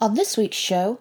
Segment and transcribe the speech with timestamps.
[0.00, 0.98] On this week's show,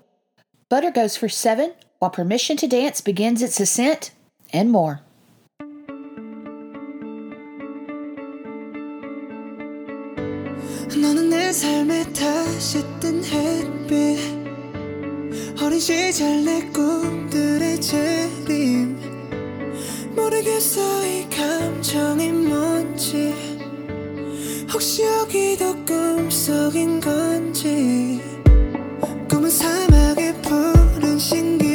[0.70, 4.12] Butter goes for seven while Permission to Dance begins its ascent,
[4.54, 5.02] and more.
[10.96, 14.18] 너는 내 삶에 다시 뜬 햇빛
[15.62, 18.96] 어린 시절 내 꿈들의 재림
[20.16, 23.34] 모르겠어 이 감정이 뭔지
[24.72, 28.22] 혹시 여기도 꿈속인 건지
[29.29, 31.68] 꿈은 사막의 푸른 신기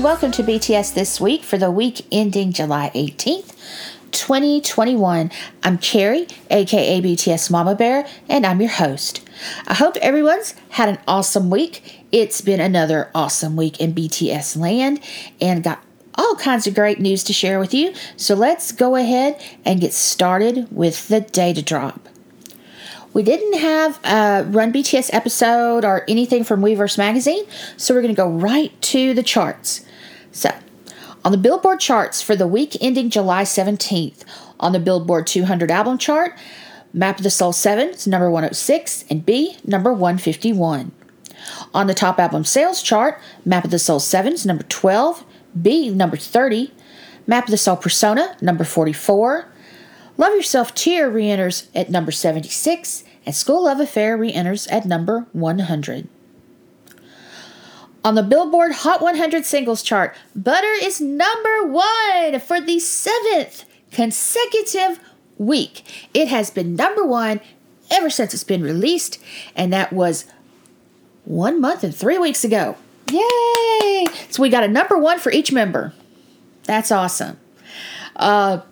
[0.00, 3.54] and welcome to BTS This Week for the week ending July 18th,
[4.12, 5.30] 2021.
[5.62, 9.20] I'm Carrie, aka BTS Mama Bear, and I'm your host.
[9.66, 12.02] I hope everyone's had an awesome week.
[12.10, 15.00] It's been another awesome week in BTS land
[15.38, 15.84] and got
[16.14, 17.92] all kinds of great news to share with you.
[18.16, 22.08] So let's go ahead and get started with the data drop.
[23.12, 27.44] We didn't have a Run BTS episode or anything from Weverse magazine,
[27.76, 29.84] so we're going to go right to the charts.
[30.32, 30.50] So,
[31.24, 34.24] on the Billboard charts for the week ending July 17th,
[34.58, 36.36] on the Billboard 200 album chart,
[36.92, 40.92] Map of the Soul 7 is number 106 and BE number 151.
[41.72, 45.24] On the top album sales chart, Map of the Soul 7 is number 12,
[45.60, 46.72] BE number 30,
[47.26, 49.46] Map of the Soul Persona number 44,
[50.16, 54.84] Love Yourself Tear re enters at number 76, and Skool Luv Affair re enters at
[54.84, 56.08] number 100.
[58.02, 64.98] On the Billboard Hot 100 singles chart, Butter is number one for the seventh consecutive
[65.36, 66.08] week.
[66.14, 67.40] It has been number one
[67.90, 69.18] ever since it's been released,
[69.54, 70.24] and that was
[71.24, 72.76] one month and three weeks ago.
[73.10, 74.06] Yay!
[74.30, 75.92] So we got a number one for each member.
[76.64, 77.38] That's awesome.
[78.16, 78.62] Uh,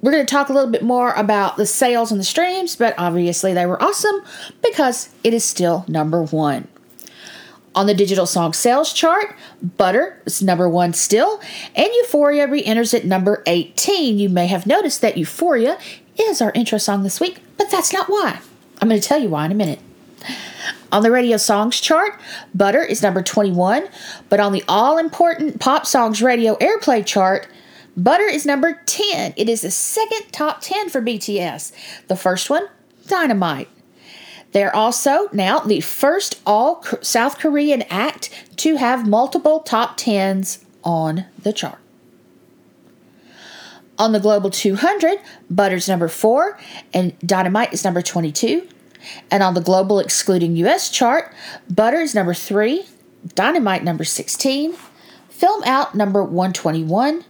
[0.00, 2.94] we're going to talk a little bit more about the sales and the streams, but
[2.96, 4.22] obviously they were awesome
[4.62, 6.68] because it is still number one.
[7.74, 11.40] On the digital song sales chart, Butter is number one still,
[11.76, 14.18] and Euphoria re enters at number 18.
[14.18, 15.78] You may have noticed that Euphoria
[16.18, 18.40] is our intro song this week, but that's not why.
[18.80, 19.78] I'm going to tell you why in a minute.
[20.90, 22.18] On the radio songs chart,
[22.52, 23.88] Butter is number 21,
[24.28, 27.46] but on the all important pop songs radio airplay chart,
[27.96, 29.34] Butter is number 10.
[29.36, 31.72] It is the second top 10 for BTS.
[32.08, 32.66] The first one,
[33.06, 33.68] Dynamite.
[34.52, 41.26] They're also now the first all South Korean act to have multiple top 10s on
[41.40, 41.78] the chart.
[43.98, 45.18] On the Global 200,
[45.50, 46.58] Butter's number 4
[46.92, 48.66] and Dynamite is number 22.
[49.30, 51.32] And on the Global excluding US chart,
[51.68, 52.84] Butter is number 3,
[53.34, 54.74] Dynamite number 16,
[55.28, 57.24] Film Out number 121,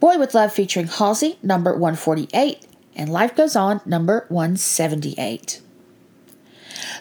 [0.00, 5.61] Boy with Love featuring Halsey number 148, and Life Goes On number 178.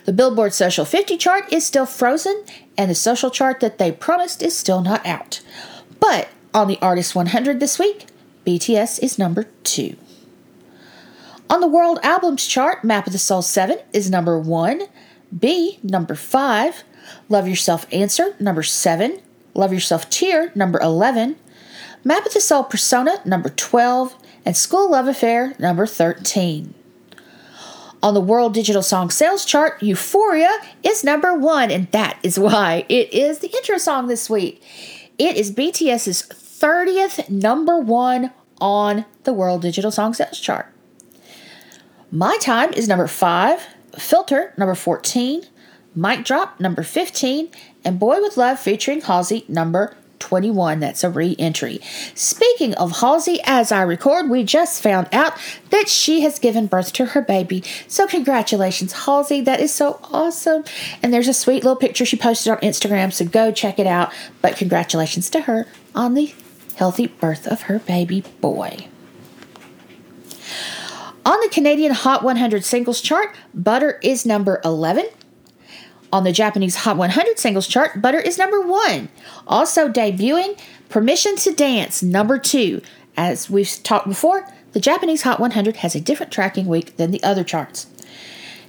[0.06, 2.44] The Billboard Social 50 chart is still frozen,
[2.78, 5.42] and the social chart that they promised is still not out.
[6.00, 8.08] But on the Artist 100 this week,
[8.46, 9.96] BTS is number 2.
[11.50, 14.84] On the World Albums chart, Map of the Soul 7 is number 1,
[15.38, 16.84] BE number 5,
[17.30, 19.22] Love Yourself Answer number 7,
[19.54, 21.36] Love Yourself Tear number 11,
[22.04, 24.16] Map of the Soul Persona number 12,
[24.46, 26.74] and Skool Luv Affair number 13.
[28.04, 30.50] On the World Digital Song Sales Chart, Euphoria
[30.82, 34.64] is number one, and that is why it is the intro song this week.
[35.20, 40.74] It is BTS's 30th number one on the World Digital Song Sales Chart.
[42.12, 45.44] My Time is number five, Filter number 14,
[45.94, 47.50] Mic Drop number 15,
[47.86, 50.80] and Boy with Love featuring Halsey number 21.
[50.80, 51.82] That's a re entry.
[52.16, 55.34] Speaking of Halsey, as I record, we just found out
[55.72, 57.64] that she has given birth to her baby.
[57.88, 59.42] So, congratulations, Halsey.
[59.42, 60.64] That is so awesome.
[61.04, 64.14] And there's a sweet little picture she posted on Instagram, so go check it out.
[64.42, 66.34] But, congratulations to her on the
[66.76, 68.88] healthy birth of her baby boy.
[71.24, 75.06] On the Canadian Hot 100 singles chart, Butter is number 11.
[76.14, 79.10] On the Japanese Hot 100 singles chart, Butter is number one.
[79.48, 80.60] Also debuting,
[80.90, 82.82] Permission to Dance, number two.
[83.16, 87.24] As we've talked before, the Japanese Hot 100 has a different tracking week than the
[87.24, 87.88] other charts.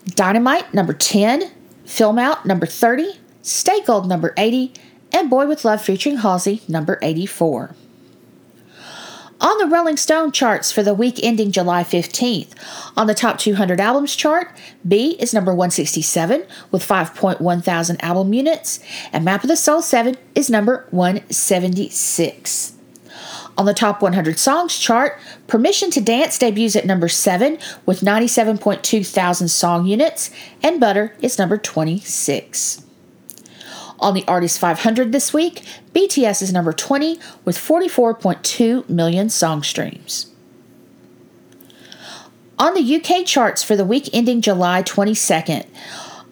[0.07, 1.51] Dynamite, number 10.
[1.85, 4.73] Film Out number 30, Stay Gold number 80,
[5.13, 7.75] and Boy with Love featuring Halsey number 84.
[9.43, 12.53] On the Rolling Stone charts for the week ending July 15th,
[12.97, 14.57] on the top 200 albums chart,
[14.87, 18.79] BE is number 167 with 5.1 thousand album units,
[19.13, 22.75] and Map of the Soul 7 is number 176.
[23.59, 25.19] On the top 100 songs chart,
[25.49, 30.31] Permission to Dance debuts at number 7 with 97.2 thousand song units,
[30.63, 32.85] and Butter is number 26.
[34.03, 35.63] On the Artist 500 this week,
[35.95, 40.27] BTS is number 20 with 44.2 million song streams.
[42.59, 45.67] On the UK charts for the week ending July 22nd,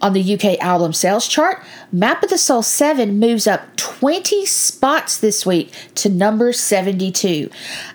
[0.02, 1.62] on the UK album sales chart,
[1.92, 7.50] Map of the Soul 7 moves up 20 spots this week to number 72.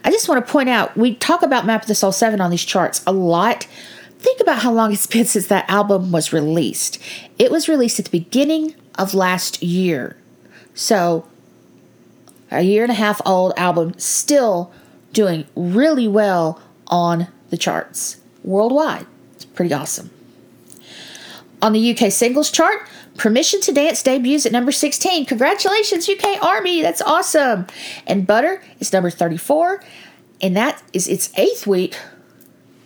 [0.06, 2.50] I just want to point out, we talk about Map of the Soul 7 on
[2.50, 3.68] these charts a lot.
[4.20, 6.98] Think about how long it's been since that album was released.
[7.38, 10.18] It was released at the beginning of last year.
[10.74, 11.28] So,
[12.52, 14.72] a year and a half old album, still
[15.14, 19.06] doing really well on the charts worldwide.
[19.34, 20.12] It's pretty awesome.
[21.62, 22.88] On the UK singles chart,
[23.18, 25.26] Permission to Dance debuts at number 16.
[25.26, 26.82] Congratulations, UK Army!
[26.82, 27.66] That's awesome.
[28.06, 29.82] And Butter is number 34,
[30.42, 31.96] and that is its eighth week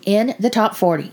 [0.06, 1.12] in the top 40.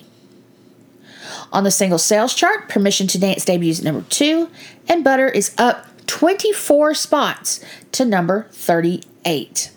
[1.53, 4.49] On the single sales chart, Permission to Dance debuts at number 2,
[4.89, 9.71] and Butter is up 24 spots to number 38.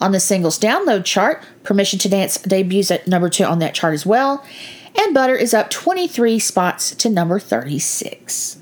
[0.00, 3.94] On the singles download chart, Permission to Dance debuts at number 2 on that chart
[3.94, 4.44] as well,
[4.96, 8.58] and Butter is up 23 spots to number 36.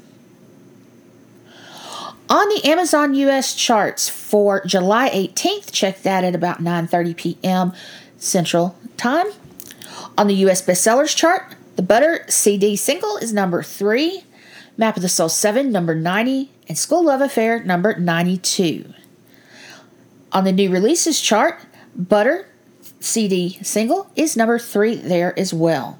[2.28, 7.72] On the Amazon US charts for July 18th, check that at about 9:30 p.m.
[8.18, 9.26] Central Time.
[10.18, 14.24] On the US bestsellers chart, the Butter CD single is number 3,
[14.76, 18.92] Map of the Soul 7 number 90, and Skool Luv Affair number 92.
[20.32, 21.60] On the new releases chart,
[21.94, 22.48] Butter
[23.00, 25.98] CD single is number 3 there as well.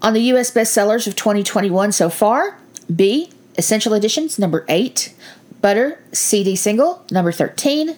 [0.00, 2.58] On the US bestsellers of 2021 so far,
[2.94, 5.14] BE, Essential Editions, number 8,
[5.60, 7.96] Butter, CD single, number 13,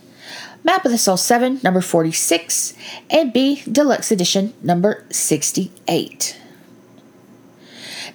[0.64, 2.72] Map of the Soul 7, number 46,
[3.10, 6.40] and BE, Deluxe Edition, number 68.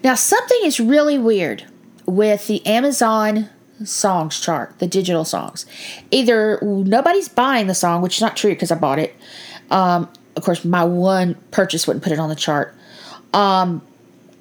[0.04, 1.66] Now, something is really weird
[2.08, 3.50] with the Amazon
[3.86, 5.68] songs chart, the digital songs.
[6.10, 9.16] Either nobody's buying the song, which is not true because I bought it.
[9.70, 12.74] Um, of course, my one purchase wouldn't put it on the chart
[13.34, 13.82] um,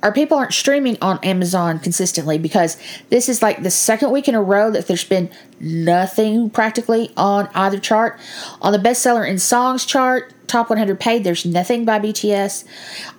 [0.02, 2.76] our people aren't streaming on Amazon consistently because
[3.10, 5.28] this is like the second week in a row that there's been
[5.58, 8.18] nothing practically on either chart.
[8.62, 12.64] On the bestseller in songs chart, top 100 paid, there's nothing by BTS.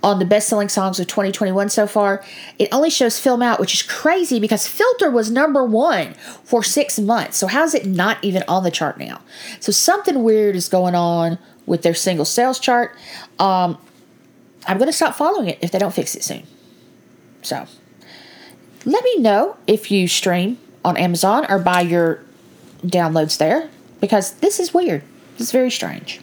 [0.03, 2.23] On the best selling songs of 2021 so far,
[2.57, 6.97] it only shows Film Out, which is crazy because Filter was number one for six
[6.97, 7.37] months.
[7.37, 9.21] So, how's it not even on the chart now?
[9.59, 12.95] So, something weird is going on with their single sales chart.
[13.37, 13.77] Um,
[14.65, 16.43] I'm going to stop following it if they don't fix it soon.
[17.41, 17.65] So,
[18.85, 22.23] let me know if you stream on Amazon or buy your
[22.81, 23.69] downloads there
[23.99, 25.03] because this is weird.
[25.37, 26.19] Is very strange.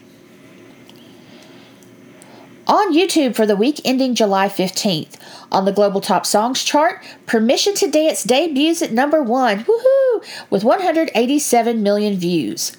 [2.67, 5.17] On YouTube for the week ending July 15th,
[5.53, 10.65] on the Global Top Songs chart, Permission to Dance debuts at number one, woohoo, with
[10.65, 12.77] 187 million views.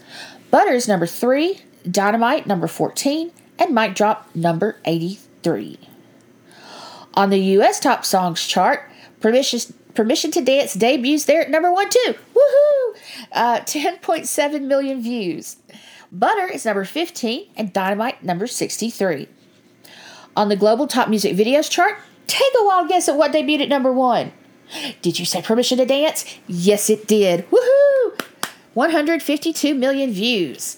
[0.51, 5.87] Butters number three, Dynamite number 14, and Mic Drop number 83.
[7.17, 11.89] On the US Top Songs chart, Permission, Permission to Dance debuts there at number one,
[11.89, 12.13] too.
[12.36, 12.97] Woohoo!
[13.31, 15.57] Uh, 10.7 million views.
[16.12, 19.27] Butter is number 15 and Dynamite number 63.
[20.36, 21.95] On the global top music videos chart,
[22.27, 24.31] take a wild guess at what debuted at number one.
[25.01, 26.38] Did you say Permission to Dance?
[26.45, 27.50] Yes, it did.
[27.50, 28.21] Woohoo!
[28.75, 30.77] 152 million views.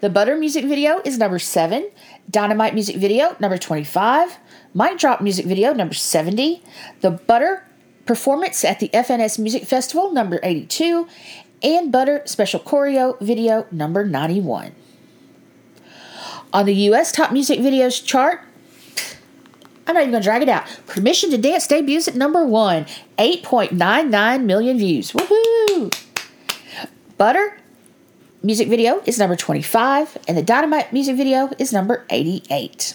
[0.00, 1.90] The Butter music video is number 7,
[2.28, 4.38] Dynamite music video number 25,
[4.76, 6.62] Mic Drop music video number 70,
[7.00, 7.66] The Butter
[8.04, 11.08] performance at the FNS Music Festival number 82,
[11.62, 14.72] and Butter special choreo video number 91.
[16.52, 18.42] On the US Top Music Videos chart,
[19.86, 20.66] I'm not even going to drag it out.
[20.86, 22.84] Permission to Dance debuts at number one,
[23.16, 25.12] 8.99 million views.
[25.12, 25.90] Woohoo!
[27.16, 27.58] Butter
[28.42, 32.94] music video is number 25, and the Dynamite music video is number 88.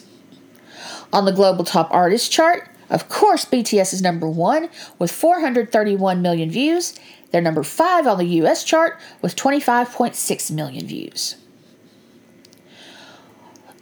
[1.14, 6.52] On the global top artist chart, of course, BTS is number one with 431 million
[6.52, 6.94] views.
[7.32, 11.38] They're number five on the US chart with 25.6 million views.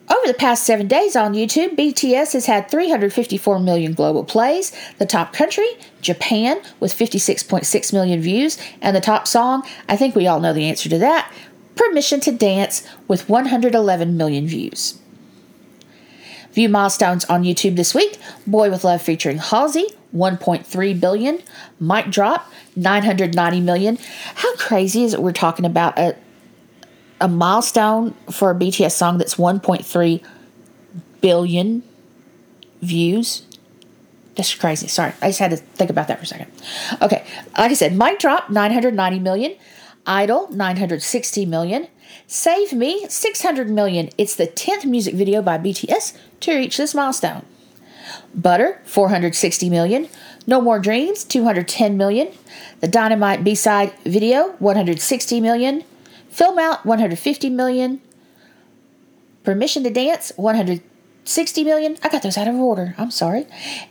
[0.10, 4.72] Over the past seven days on YouTube, BTS has had 354 million global plays.
[4.98, 5.68] The top country,
[6.02, 8.58] Japan, with 56.6 million views.
[8.82, 11.32] And the top song, I think we all know the answer to that
[11.76, 14.99] Permission to Dance, with 111 million views.
[16.60, 21.40] View milestones on YouTube this week Boy with Love featuring Halsey, 1.3 billion.
[21.80, 23.98] Mic Drop, 990 million.
[24.36, 26.18] How crazy is it we're talking about a
[27.22, 30.22] a milestone for a BTS song that's 1.3
[31.22, 31.82] billion
[32.82, 33.44] views.
[34.36, 34.90] That's crazy.
[34.90, 36.52] Sorry, I just had to think about that for a second.
[37.02, 37.26] Okay,
[37.58, 39.56] like I said, Mic Drop 990 million,
[40.06, 41.88] Idol 960 million,
[42.28, 44.10] Save Me 600 million.
[44.18, 47.46] It's the 10th music video by BTS to reach this milestone.
[48.34, 50.08] Butter 460 million,
[50.48, 52.30] No More Dreams 210 million,
[52.80, 55.84] the Dynamite B-side video 160 million,
[56.30, 58.02] Film Out 150 million.
[59.44, 61.98] Permission to Dance 160 million.
[62.04, 62.94] I got those out of order.
[62.98, 63.48] I'm sorry.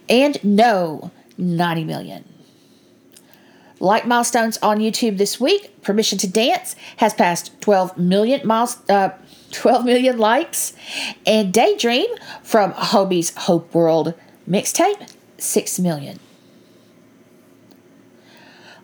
[0.08, 2.24] And No 90 million.
[3.80, 9.10] Like milestones on YouTube this week, Permission to Dance has passed 12 million miles, uh,
[9.52, 10.74] 12 million likes,
[11.26, 12.06] and Daydream
[12.42, 14.14] from Hobi's Hope World
[14.48, 16.18] mixtape 6 million.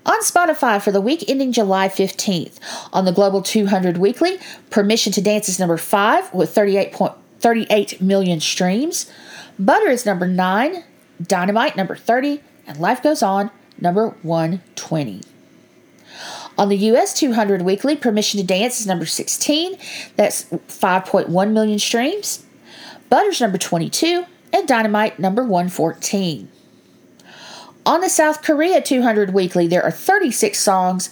[0.06, 2.58] On Spotify for the week ending July 15th.
[2.92, 9.10] On the Global 200 Weekly, Permission to Dance is number 5 with 38.38 million streams.
[9.58, 10.84] Butter is number 9,
[11.22, 15.22] Dynamite number 30, and Life Goes On number 120.
[16.56, 19.76] On the US 200 Weekly, Permission to Dance is number 16.
[20.16, 22.44] That's 5.1 million streams.
[23.10, 26.48] Butter's number 22, and Dynamite number 114.
[27.86, 31.10] On the South Korea 200 Weekly, there are 36 songs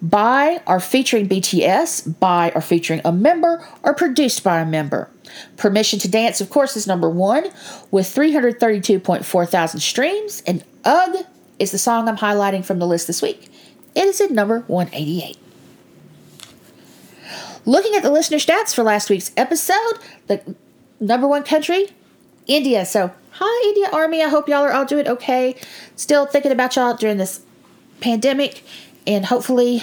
[0.00, 5.10] by or featuring BTS, by or featuring a member, or produced by a member.
[5.56, 7.44] Permission to Dance, of course, is number one
[7.90, 11.26] with 332.4 thousand streams, and UGH
[11.58, 13.50] is the song I'm highlighting from the list this week.
[13.98, 15.36] It is at number 188.
[17.66, 20.54] Looking at the listener stats for last week's episode, the
[21.00, 21.88] number one country,
[22.46, 22.86] India.
[22.86, 24.22] So Hi, India Army.
[24.22, 25.56] I hope y'all are all doing okay.
[25.96, 27.40] Still thinking about y'all during this
[28.00, 28.64] pandemic,
[29.04, 29.82] and hopefully,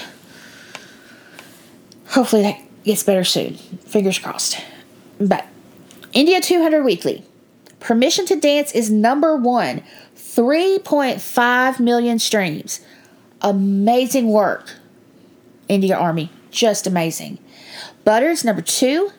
[2.08, 3.56] hopefully that gets better soon.
[3.56, 4.62] Fingers crossed.
[5.20, 5.46] But
[6.14, 7.26] India 200 Weekly.
[7.82, 9.84] Permission to Dance is number one,
[10.16, 12.80] 3.5 million streams.
[13.42, 14.74] Amazing work,
[15.68, 16.32] India Army.
[16.52, 17.38] Just amazing.
[18.04, 19.12] Butters number two,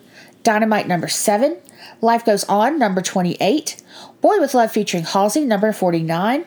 [0.43, 1.57] Dynamite number seven,
[2.01, 3.81] Life Goes On number 28,
[4.21, 6.45] Boy with Love featuring Halsey, number 49.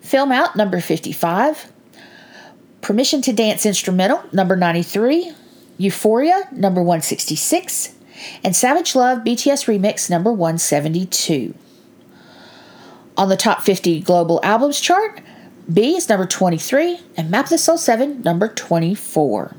[0.00, 1.72] Film Out, number 55.
[2.80, 5.32] Permission to Dance Instrumental, number 93.
[5.78, 7.94] Euphoria, number 166.
[8.44, 11.54] And Savage Love BTS Remix, number 172.
[13.16, 15.20] On the top 50 global albums chart,
[15.70, 19.54] BE is number 23, and Map of the Soul 7, number 24.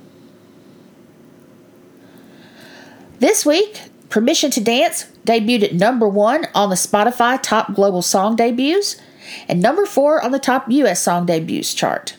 [3.20, 8.36] This week, Permission to Dance debuted at number one on the Spotify Top Global Song
[8.36, 8.98] Debuts
[9.48, 12.18] and number four on the Top US Song Debuts chart.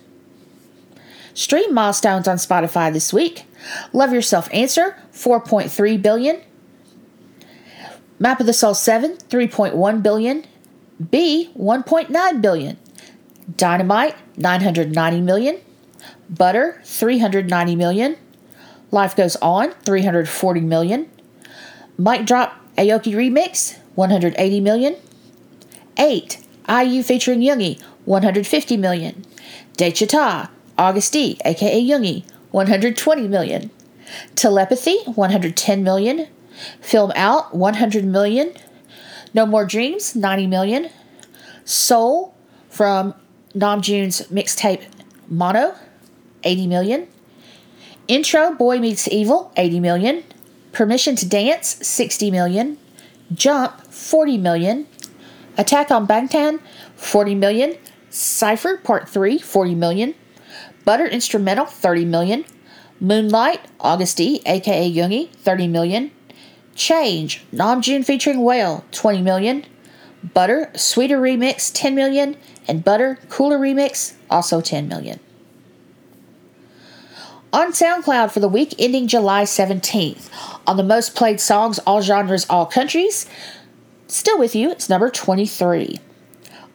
[1.34, 3.44] Stream milestones on Spotify this week
[3.92, 6.40] Love Yourself Answer, 4.3 billion.
[8.18, 10.44] Map of the Soul 7, 3.1 billion.
[11.10, 12.78] BE, 1.9 billion.
[13.56, 15.58] Dynamite, 990 million.
[16.28, 18.16] Butter, 390 million.
[18.90, 21.08] Life Goes On, 340 million.
[21.98, 24.96] Mic Drop Aoki Remix, 180 million.
[25.96, 26.38] 8.
[26.68, 29.24] IU featuring Yoongi, 150 million.
[29.76, 30.48] Daechwita,
[30.78, 33.70] Agust D, aka Yoongi, 120 million.
[34.34, 36.26] Telepathy, 110 million.
[36.80, 38.52] Film Out, 100 million.
[39.34, 40.90] No More Dreams, 90 million.
[41.64, 42.34] Soul
[42.68, 43.14] from
[43.56, 44.84] Namjoon's mixtape
[45.28, 45.74] Mono,
[46.42, 47.08] 80 million.
[48.08, 50.24] Intro Boy Meets Evil, 80 million.
[50.72, 52.78] Permission to Dance, 60 million.
[53.32, 54.86] Jump, 40 million.
[55.56, 56.60] Attack on Bangtan,
[56.96, 57.76] 40 million.
[58.10, 60.14] Cypher Part 3, 40 million.
[60.84, 62.44] Butter Instrumental, 30 million.
[63.00, 66.10] Moonlight, Agust D, aka Yoongi, 30 million.
[66.74, 69.64] Change, Namjoon featuring Wale, 20 million.
[70.32, 72.36] Butter, Sweeter Remix, 10 million.
[72.66, 75.20] And Butter, Cooler Remix, also 10 million
[77.54, 80.28] on SoundCloud for the week ending July 17th.
[80.66, 83.26] On the most played songs, all genres, all countries,
[84.08, 86.00] still with you, it's number 23.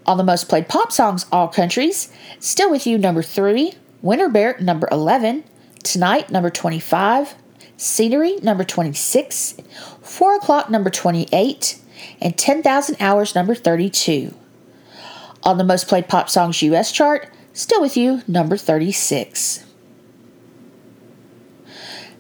[0.06, 3.74] On the most played pop songs, all countries, still with you, number 3.
[4.02, 5.44] Winter Bear, number 11.
[5.84, 7.36] Tonight, number 25.
[7.76, 9.56] Scenery, number 26.
[10.02, 11.78] 4 O'Clock, number 28.
[12.22, 14.34] And 10,000 Hours, number 32.
[15.44, 19.66] On the most played pop songs US chart, Still With You, number 36.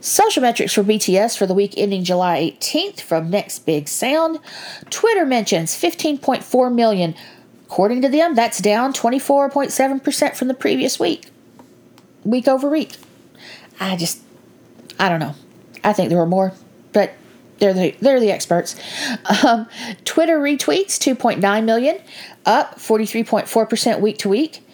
[0.02, 4.40] Social metrics for BTS for the week ending July 18th from Next Big Sound.
[4.90, 7.16] Twitter mentions 15.4 million.
[7.66, 11.28] According to them, that's down 24.7% from the previous week,
[12.24, 12.96] week over week.
[13.80, 14.22] I just,
[14.98, 15.36] I don't know.
[15.84, 16.54] I think there were more,
[16.94, 17.14] but
[17.60, 18.76] they're the they're the experts.
[19.44, 19.68] Um,
[20.06, 22.00] Twitter retweets 2.9 million,
[22.46, 24.66] up 43.4% week to week.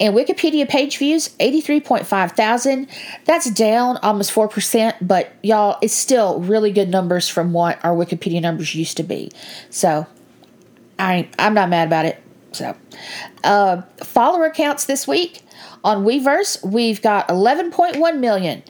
[0.00, 2.88] And Wikipedia page views, 83.5 thousand.
[3.24, 8.40] That's down almost 4%, but y'all, it's still really good numbers from what our Wikipedia
[8.40, 9.32] numbers used to be.
[9.70, 10.06] So
[10.98, 12.22] I, I'm not mad about it.
[12.52, 12.76] So,
[13.44, 15.42] uh, follower accounts this week
[15.84, 18.62] on Weverse, we've got 11.1 million.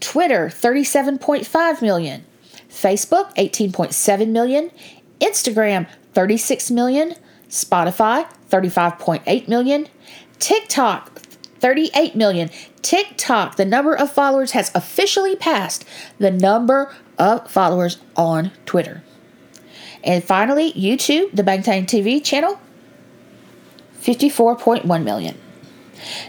[0.00, 2.24] Twitter, 37.5 million.
[2.76, 4.70] Facebook, 18.7 million.
[5.20, 7.14] Instagram, 36 million.
[7.48, 9.88] Spotify, 35.8 million.
[10.38, 11.20] TikTok,
[11.60, 12.50] 38 million.
[12.82, 15.84] TikTok, the number of followers has officially passed
[16.18, 19.02] the number of followers on Twitter.
[20.04, 22.60] And finally, YouTube, the Bangtan TV channel,
[24.00, 25.36] 54.1 million.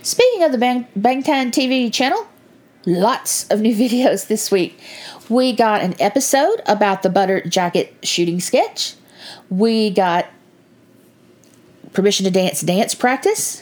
[0.01, 2.27] Speaking of the Bang, Bangtan TV channel,
[2.86, 4.80] lots of new videos this week.
[5.29, 8.96] We got an episode about the butter jacket shooting sketch.
[9.50, 10.27] We got
[11.93, 13.62] permission to dance dance practice.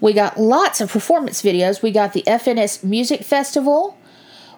[0.00, 1.82] We got lots of performance videos.
[1.82, 3.98] We got the FNS Music Festival.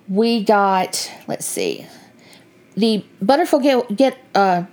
[0.08, 1.86] We got, let's see,
[2.76, 4.64] the Butterful Get, get uh,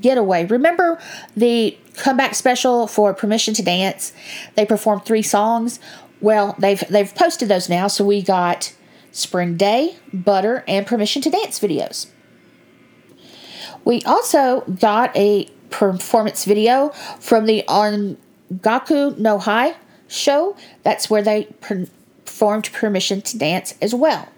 [0.00, 0.46] Getaway.
[0.46, 0.98] Remember
[1.36, 4.12] the comeback special for Permission to Dance?
[4.54, 5.78] They performed three songs.
[6.20, 7.86] Well, they've they've posted those now.
[7.88, 8.72] So we got
[9.14, 12.08] Spring Day, Butter, and Permission to Dance videos.
[13.84, 16.88] We also got a performance video
[17.20, 19.76] from the Ongaku no Hi
[20.08, 20.56] show.
[20.82, 24.28] That's where they performed Permission to Dance as well.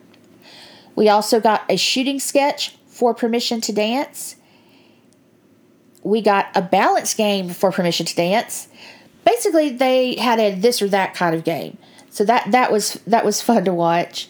[0.95, 4.37] We also got a shooting sketch for Permission to Dance.
[6.03, 8.69] We got a balance game for Permission to Dance.
[9.25, 11.79] Basically, they had a this or that kind of game.
[12.11, 14.29] So that that was that was fun to watch.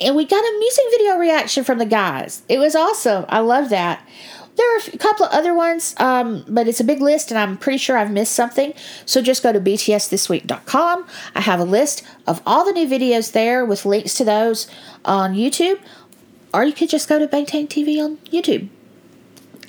[0.00, 2.42] And we got a music video reaction from the guys.
[2.48, 3.24] It was awesome.
[3.28, 4.06] I love that.
[4.56, 7.56] There are a couple of other ones, um, but it's a big list, and I'm
[7.56, 8.74] pretty sure I've missed something.
[9.06, 11.06] So just go to btsthisweek.com.
[11.34, 14.66] I have a list of all the new videos there with links to those
[15.04, 15.80] on YouTube,
[16.52, 18.68] or you could just go to Bangtan TV on YouTube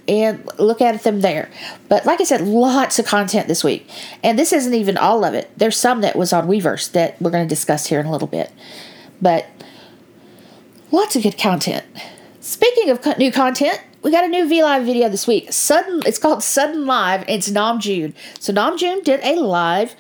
[0.05, 1.49] and look at them there.
[1.88, 3.89] But like I said, lots of content this week,
[4.21, 5.49] and this isn't even all of it.
[5.55, 8.27] There's some that was on Weverse that we're going to discuss here in a little
[8.27, 8.51] bit,
[9.21, 9.45] but
[10.93, 11.84] lots of good content.
[12.39, 15.51] Speaking of new content, we got a new V Live video this week.
[15.51, 17.25] Sudden, it's called Sudden Live.
[17.27, 18.13] It's Namjoon.
[18.39, 19.95] So Namjoon did a live,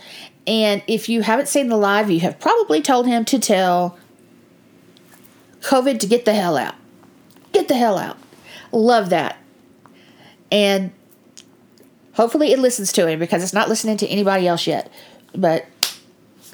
[0.45, 3.97] and if you haven't seen the live, you have probably told him to tell
[5.61, 6.75] COVID to get the hell out.
[7.53, 8.17] Get the hell out.
[8.71, 9.37] Love that.
[10.51, 10.91] And
[12.13, 14.91] hopefully it listens to him because it's not listening to anybody else yet.
[15.33, 15.65] But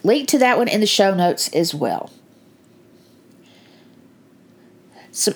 [0.04, 2.12] link to that one in the show notes as well.
[5.12, 5.36] Some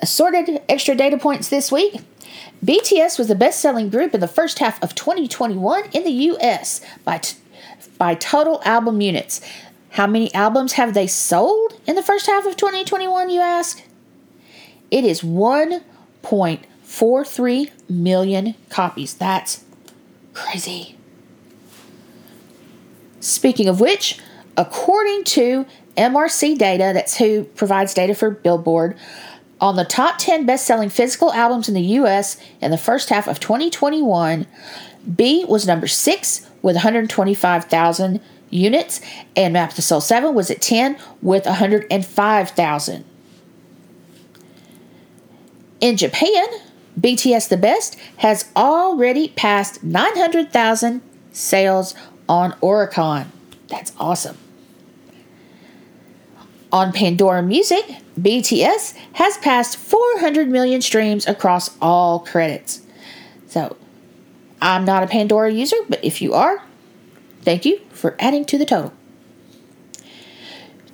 [0.00, 2.00] assorted extra data points this week.
[2.64, 6.80] BTS was the best selling group in the first half of 2021 in the US
[7.04, 7.36] by, t-
[7.98, 9.40] by total album units.
[9.90, 13.82] How many albums have they sold in the first half of 2021, you ask?
[14.90, 19.14] It is 1.43 million copies.
[19.14, 19.64] That's
[20.32, 20.96] crazy.
[23.20, 24.18] Speaking of which,
[24.56, 28.96] according to MRC data, that's who provides data for Billboard,
[29.60, 33.26] on the top 10 best selling physical albums in the US in the first half
[33.26, 34.46] of 2021,
[35.16, 39.00] BE was number 6 with 125,000 units,
[39.36, 43.04] and Map of the Soul 7 was at 10 with 105,000.
[45.80, 46.46] In Japan,
[46.98, 51.02] BTS The Best has already passed 900,000
[51.32, 51.94] sales
[52.28, 53.26] on Oricon.
[53.68, 54.38] That's awesome.
[56.74, 57.84] On Pandora Music,
[58.20, 62.80] BTS has passed 400 million streams across all credits.
[63.46, 63.76] So,
[64.60, 66.64] I'm not a Pandora user, but if you are,
[67.42, 68.92] thank you for adding to the total.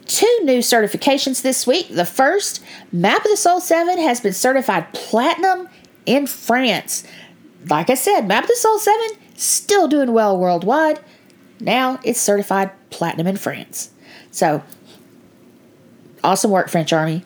[0.05, 1.89] Two new certifications this week.
[1.89, 2.63] The first,
[2.93, 5.67] Map of the Soul 7 has been certified platinum
[6.05, 7.05] in France.
[7.71, 11.01] Like I said, Map of the Soul 7 still doing well worldwide.
[11.59, 13.93] Now it's certified platinum in France.
[14.31, 14.63] So
[16.23, 17.25] Awesome work, French Army.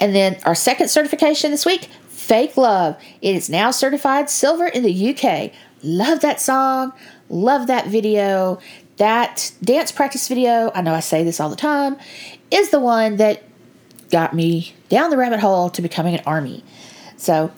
[0.00, 2.96] And then our second certification this week, Fake Love.
[3.22, 5.52] It is now certified silver in the UK.
[5.82, 6.92] Love that song.
[7.28, 8.60] Love that video.
[8.96, 11.96] That dance practice video, I know I say this all the time,
[12.50, 13.44] is the one that
[14.10, 16.64] got me down the rabbit hole to becoming an army.
[17.16, 17.52] So,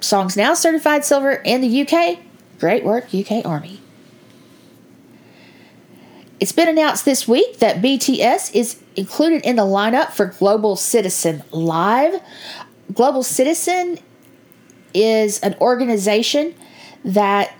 [0.00, 2.18] songs now certified silver in the UK.
[2.58, 3.80] Great work, UK Army.
[6.40, 11.42] It's been announced this week that BTS is included in the lineup for Global Citizen
[11.50, 12.20] Live.
[12.92, 13.98] Global Citizen
[14.94, 16.54] is an organization
[17.04, 17.52] that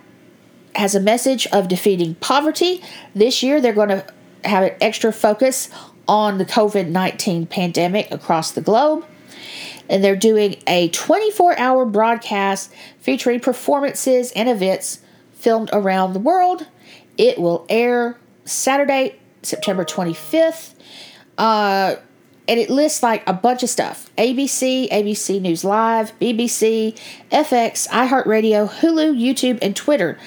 [0.75, 2.81] has a message of defeating poverty.
[3.13, 4.05] This year, they're going to
[4.45, 5.69] have an extra focus
[6.07, 9.05] on the COVID 19 pandemic across the globe.
[9.89, 15.01] And they're doing a 24 hour broadcast featuring performances and events
[15.33, 16.67] filmed around the world.
[17.17, 18.17] It will air
[18.49, 20.73] Saturday, September 25th.
[21.37, 21.95] Uh,
[22.49, 26.99] and it lists like a bunch of stuff ABC, ABC News Live, BBC,
[27.31, 30.17] FX, iHeartRadio, Hulu, YouTube, and Twitter.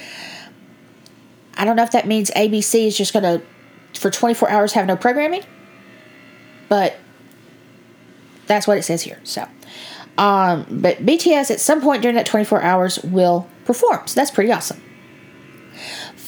[1.57, 3.43] I don't know if that means ABC is just going to,
[3.99, 5.43] for 24 hours, have no programming,
[6.69, 6.97] but
[8.47, 9.21] that's what it says here.
[9.25, 9.47] So,
[10.17, 14.07] um, but BTS at some point during that 24 hours will perform.
[14.07, 14.81] So that's pretty awesome.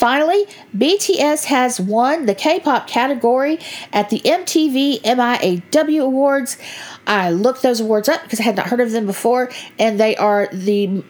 [0.04, 0.44] Finally,
[0.76, 3.58] BTS has won the K pop category
[3.90, 6.58] at the MTV MIAW Awards.
[7.06, 10.14] I looked those awards up because I had not heard of them before, and they
[10.16, 11.02] are the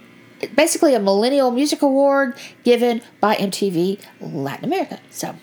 [0.54, 5.00] basically a millennial music award given by MTV Latin America.
[5.11, 5.35] So,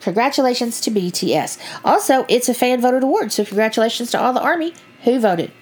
[0.00, 1.60] congratulations to BTS.
[1.84, 5.52] Also, it's a fan voted award, so congratulations to all the Army who voted.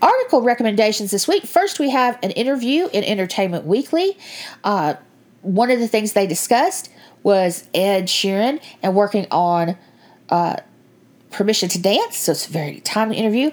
[0.00, 1.46] Article recommendations this week.
[1.46, 4.16] First, we have an interview in Entertainment Weekly.
[4.62, 4.94] Uh,
[5.42, 6.90] one of the things they discussed
[7.22, 9.76] was Ed Sheeran and working on
[10.28, 10.56] uh,
[11.30, 12.16] Permission to Dance.
[12.16, 13.50] So it's a very timely interview.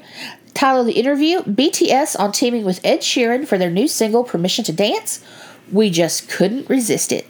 [0.53, 4.63] Title of the interview BTS on teaming with Ed Sheeran for their new single Permission
[4.65, 5.23] to Dance.
[5.71, 7.27] We just couldn't resist it.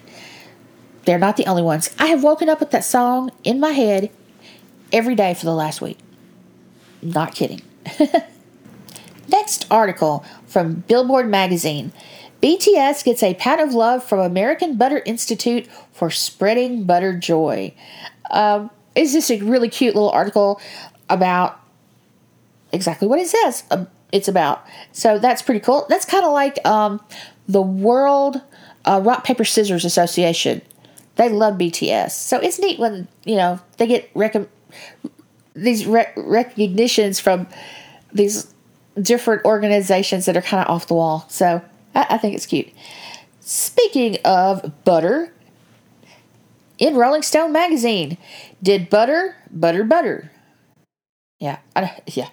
[1.04, 1.94] They're not the only ones.
[1.98, 4.10] I have woken up with that song in my head
[4.92, 5.98] every day for the last week.
[7.02, 7.62] Not kidding.
[9.28, 11.92] Next article from Billboard Magazine.
[12.42, 17.74] BTS gets a pat of love from American Butter Institute for spreading butter joy.
[18.30, 20.60] Um, it's just a really cute little article
[21.08, 21.60] about
[22.72, 24.64] exactly what it says um, it's about.
[24.92, 25.86] So that's pretty cool.
[25.88, 27.00] That's kind of like um,
[27.48, 28.40] the World
[28.84, 30.62] uh, Rock Paper Scissors Association.
[31.16, 34.48] They love BTS, so it's neat when you know they get rec-
[35.54, 37.46] these re- recognitions from
[38.12, 38.54] these
[39.00, 41.26] different organizations that are kind of off the wall.
[41.28, 41.62] So
[41.94, 42.70] I, I think it's cute.
[43.40, 45.32] Speaking of butter,
[46.78, 48.16] in Rolling Stone magazine,
[48.62, 50.32] did butter, butter, butter.
[51.38, 52.30] Yeah, I, yeah.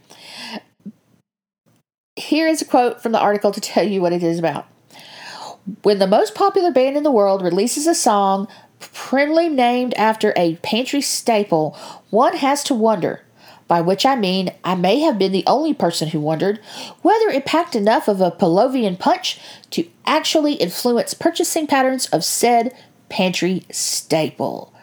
[2.15, 4.67] Here is a quote from the article to tell you what it is about.
[5.83, 8.47] When the most popular band in the world releases a song
[8.79, 11.77] primly named after a pantry staple,
[12.09, 13.21] one has to wonder
[13.67, 16.59] by which I mean I may have been the only person who wondered
[17.01, 19.39] whether it packed enough of a Pavlovian punch
[19.71, 22.75] to actually influence purchasing patterns of said
[23.09, 24.73] pantry staple.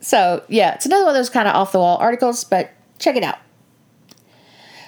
[0.00, 3.16] So, yeah, it's another one of those kind of off the wall articles, but check
[3.16, 3.38] it out.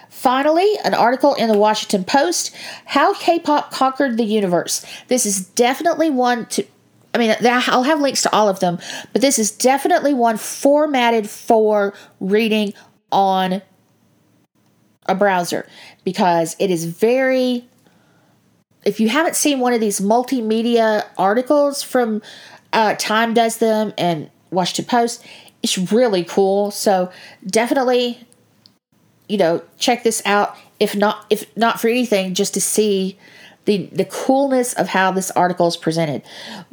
[0.08, 2.54] Finally, an article in the Washington Post
[2.86, 4.84] How K pop Conquered the Universe.
[5.06, 6.64] This is definitely one to
[7.14, 8.78] I mean, I'll have links to all of them,
[9.12, 12.74] but this is definitely one formatted for reading
[13.10, 13.62] on
[15.06, 15.66] a browser
[16.04, 17.66] because it is very.
[18.84, 22.22] If you haven't seen one of these multimedia articles from
[22.72, 25.24] uh, Time does them and Washington Post,
[25.62, 26.70] it's really cool.
[26.70, 27.10] So
[27.46, 28.20] definitely,
[29.28, 30.56] you know, check this out.
[30.78, 33.18] If not, if not for anything, just to see
[33.68, 36.22] the the coolness of how this article is presented.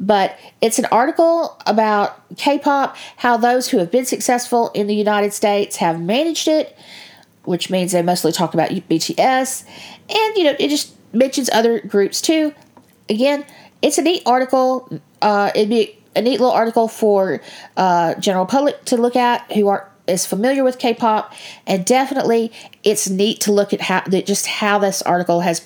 [0.00, 5.34] But it's an article about K-pop, how those who have been successful in the United
[5.34, 6.74] States have managed it,
[7.44, 9.66] which means they mostly talk about BTS,
[10.08, 12.54] and you know it just mentions other groups too.
[13.10, 13.44] Again,
[13.82, 14.88] it's a neat article.
[15.20, 17.42] Uh, it'd be a neat little article for
[17.76, 21.32] uh, general public to look at who aren't is familiar with K-pop,
[21.66, 22.52] and definitely
[22.84, 25.60] it's neat to look at how just how this article has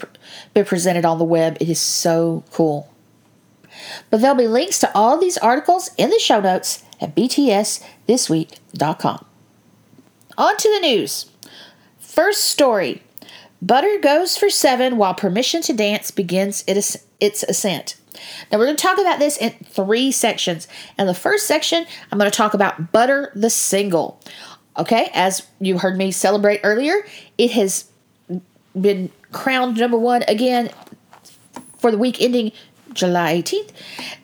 [0.54, 1.58] been presented on the web.
[1.60, 2.88] It is so cool.
[4.10, 9.24] But there'll be links to all these articles in the show notes at btsthisweek.com.
[10.36, 11.30] On to the news.
[11.98, 13.02] First story:
[13.62, 17.96] Butter goes for seven while Permission to Dance begins its ascent.
[18.50, 20.68] Now we're going to talk about this in three sections.
[20.98, 24.20] And the first section, I'm going to talk about Butter the single.
[24.76, 26.94] Okay, as you heard me celebrate earlier,
[27.38, 27.86] it has
[28.78, 30.70] been crowned number one again
[31.78, 32.52] for the week ending
[32.92, 33.70] July 18th.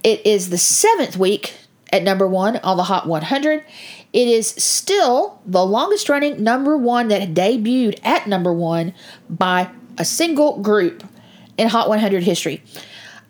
[0.03, 1.55] It is the seventh week
[1.93, 3.65] at number one on the Hot 100.
[4.13, 8.95] It is still the longest running number one that debuted at number one
[9.29, 11.05] by a single group
[11.57, 12.63] in Hot 100 history.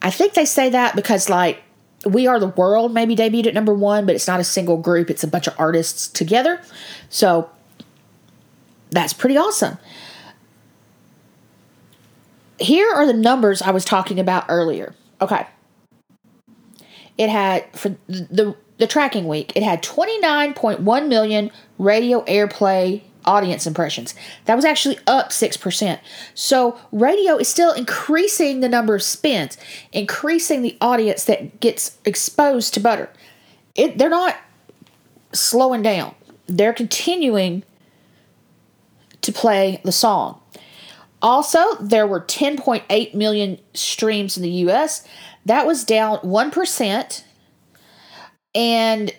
[0.02, 1.62] I think they say that because, like,
[2.04, 5.10] We Are the World maybe debuted at number one, but it's not a single group,
[5.10, 6.60] it's a bunch of artists together.
[7.08, 7.50] So
[8.90, 9.78] that's pretty awesome.
[12.58, 14.94] Here are the numbers I was talking about earlier.
[15.20, 15.46] Okay.
[17.18, 24.14] It had for the the tracking week, it had 29.1 million radio airplay audience impressions.
[24.44, 25.98] That was actually up 6%.
[26.34, 29.58] So, radio is still increasing the number of spins,
[29.92, 33.10] increasing the audience that gets exposed to butter.
[33.74, 34.36] It, they're not
[35.32, 36.14] slowing down,
[36.46, 37.64] they're continuing
[39.22, 40.40] to play the song.
[41.22, 45.07] Also, there were 10.8 million streams in the US.
[45.44, 47.22] That was down 1%.
[48.55, 49.12] And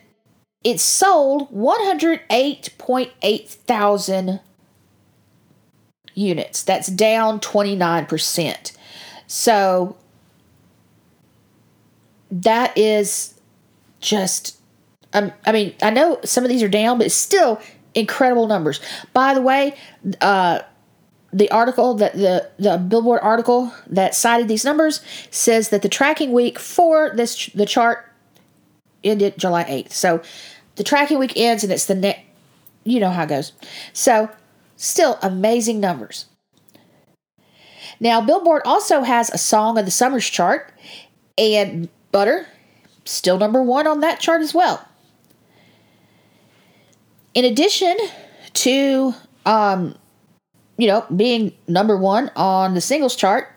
[0.63, 4.39] it sold 108.8 thousand
[6.13, 6.63] units.
[6.63, 8.77] That's down 29%.
[9.27, 9.95] So
[12.31, 13.35] that is
[13.99, 14.57] just
[15.13, 17.61] um, I mean, I know some of these are down, but it's still
[17.95, 18.81] incredible numbers.
[19.13, 19.75] By the way,
[20.21, 20.59] uh,
[21.33, 26.31] the article that the the Billboard article that cited these numbers says that the tracking
[26.31, 28.11] week for this the chart
[29.03, 29.91] ended July 8th.
[29.91, 30.21] So
[30.75, 32.21] the tracking week ends and it's the next,
[32.83, 33.53] you know how it goes.
[33.93, 34.29] So
[34.75, 36.25] still amazing numbers.
[37.99, 40.71] Now, Billboard also has a Song of the Summers chart,
[41.37, 42.47] and Butter
[43.05, 44.85] still number one on that chart as well.
[47.33, 47.97] In addition
[48.53, 49.13] to,
[49.45, 49.95] um,
[50.77, 53.51] you know, being number one on the singles chart,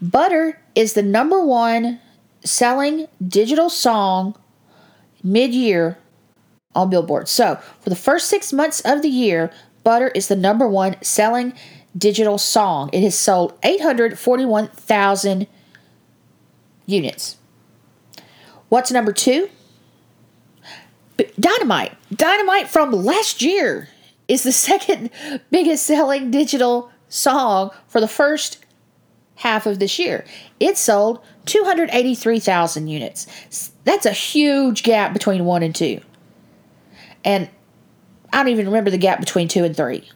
[0.00, 2.00] Butter is the number one
[2.44, 4.34] selling digital song
[5.22, 5.98] mid year
[6.74, 7.28] on Billboard.
[7.28, 9.50] So, for the first six months of the year,
[9.84, 11.52] Butter is the number one selling
[11.96, 12.90] digital song.
[12.92, 15.46] It has sold 841,000
[16.86, 17.36] units.
[18.68, 19.48] What's number two?
[21.38, 21.92] Dynamite.
[22.14, 23.88] Dynamite from last year
[24.28, 25.10] is the second
[25.50, 28.64] biggest selling digital song for the first
[29.36, 30.24] half of this year.
[30.60, 33.72] It sold 283,000 units.
[33.84, 36.00] That's a huge gap between one and two.
[37.24, 37.48] And
[38.32, 40.08] I don't even remember the gap between two and three.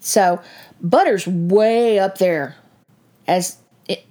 [0.00, 0.40] So
[0.80, 2.56] Butter's way up there
[3.26, 4.04] as it,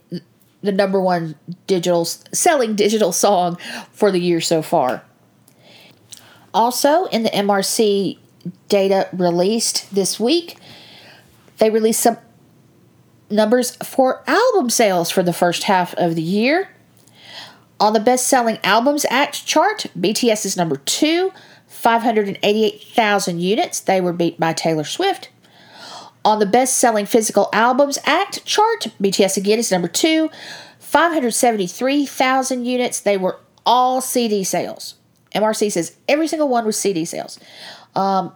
[0.62, 1.36] the number one
[1.68, 3.58] digital selling digital song
[3.92, 5.04] for the year so far.
[6.54, 8.18] Also, in the MRC
[8.69, 10.58] data released this week,
[11.58, 12.17] they released some
[13.30, 16.69] numbers for album sales for the first half of the year.
[17.80, 21.32] On the best selling albums act chart, BTS is number two,
[21.67, 23.80] 588,000 units.
[23.80, 25.30] They were beat by Taylor Swift.
[26.23, 30.30] On the best selling physical albums act chart, BTS again is number two,
[30.80, 32.99] 573,000 units.
[32.99, 34.95] They were all CD sales.
[35.34, 37.39] MRC says every single one was CD sales.
[37.95, 38.34] Um,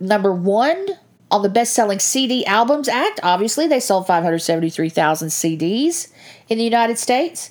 [0.00, 0.86] number one
[1.30, 6.12] on the best selling CD albums act, obviously, they sold 573,000 CDs
[6.48, 7.50] in the United States.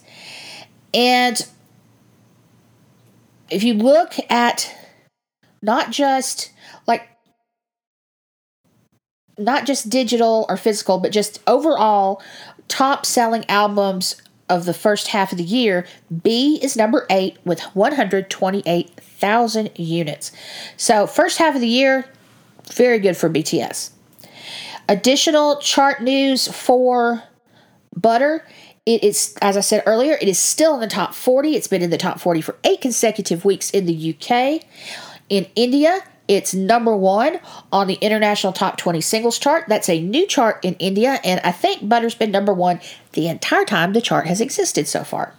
[0.94, 1.46] And
[3.50, 4.74] if you look at
[5.62, 6.52] not just
[6.88, 7.08] like
[9.38, 12.22] not just digital or physical, but just overall
[12.68, 15.88] top selling albums of the first half of the year,
[16.22, 20.32] BE is number eight with 128,000 units.
[20.78, 22.06] So, first half of the year,
[22.74, 23.92] very good for BTS.
[24.90, 27.24] Additional chart news for
[27.96, 28.46] Butter
[28.86, 31.56] it is, as I said earlier, it is still in the top 40.
[31.56, 34.64] It's been in the top 40 for eight consecutive weeks in the UK.
[35.30, 36.00] In India,
[36.32, 37.42] it's number one
[37.74, 39.66] on the international top 20 singles chart.
[39.68, 42.80] That's a new chart in India, and I think Butter's been number one
[43.12, 45.34] the entire time the chart has existed so far.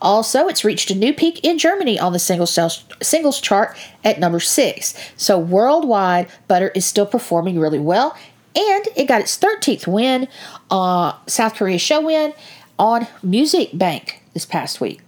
[0.00, 4.20] Also, it's reached a new peak in Germany on the singles sales, singles chart at
[4.20, 4.94] number six.
[5.16, 8.16] So worldwide, Butter is still performing really well,
[8.54, 10.28] and it got its 13th win,
[10.70, 12.32] uh, South Korea show win,
[12.78, 15.00] on Music Bank this past week.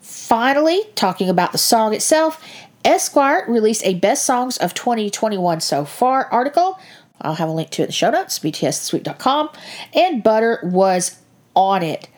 [0.00, 2.42] Finally, talking about the song itself,
[2.84, 6.78] Esquire released a Best Songs of 2021 So Far article.
[7.20, 9.50] I'll have a link to it in the show notes, btsthisweek.com,
[9.92, 11.20] and Butter was
[11.54, 12.08] on it.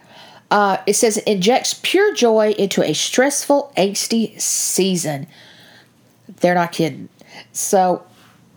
[0.51, 5.27] Uh, it says it injects pure joy into a stressful, angsty season.
[6.41, 7.09] They're not kidding.
[7.53, 8.05] So,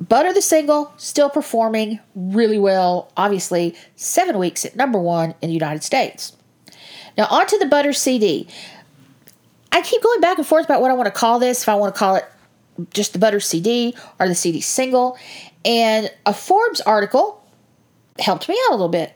[0.01, 3.11] Butter the single still performing really well.
[3.15, 6.35] Obviously, seven weeks at number one in the United States.
[7.17, 8.47] Now, on to the Butter CD.
[9.73, 11.63] I keep going back and forth about what I want to call this.
[11.63, 12.25] If I want to call it
[12.91, 15.17] just the Butter CD or the CD single.
[15.65, 17.43] And a Forbes article
[18.19, 19.13] helped me out a little bit.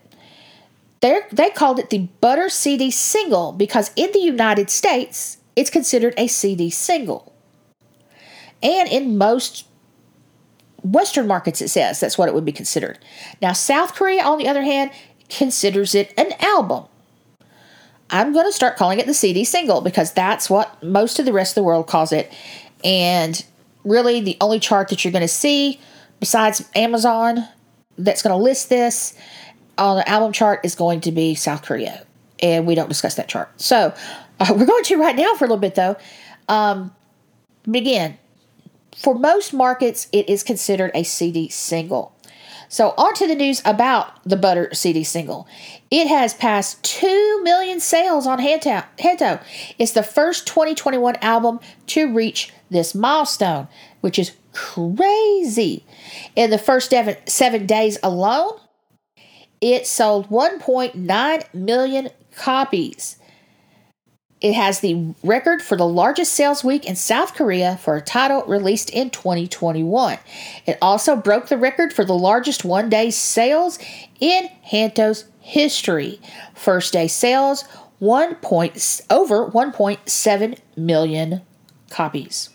[1.01, 6.15] they they called it the Butter CD single because in the United States, it's considered
[6.17, 7.33] a CD single.
[8.63, 9.67] And in most
[10.83, 12.97] Western markets, it says that's what it would be considered.
[13.41, 14.89] Now, South Korea, on the other hand,
[15.29, 16.85] considers it an album.
[18.09, 21.33] I'm going to start calling it the CD single because that's what most of the
[21.33, 22.31] rest of the world calls it.
[22.83, 23.43] And
[23.83, 25.79] really, the only chart that you're going to see
[26.19, 27.47] besides Amazon
[27.97, 29.17] that's going to list this
[29.77, 32.05] on the album chart is going to be South Korea.
[32.39, 33.49] And we don't discuss that chart.
[33.59, 33.93] So
[34.39, 35.97] uh, we're going to right now for a little bit, though.
[36.47, 36.93] Um,
[37.65, 38.17] but again,
[38.95, 42.15] for most markets, it is considered a CD single.
[42.69, 45.47] So, on to the news about the Butter CD single.
[45.89, 49.41] It has passed 2 million sales on Hanteo.
[49.79, 53.67] It's the first 2021 album to reach this milestone,
[54.01, 55.85] which is crazy.
[56.35, 56.93] In the first
[57.27, 58.59] seven days alone,
[59.61, 63.17] it sold 1.9 million copies.
[64.39, 68.43] It has the record for the largest sales week in South Korea for a title
[68.45, 70.19] released in 2021.
[70.67, 73.79] It also broke the record for the largest one day sales
[74.19, 76.21] in Hanteo's history.
[76.53, 77.63] First day sales,
[77.97, 81.41] 1 point, over 1.7 million
[81.89, 82.49] copies.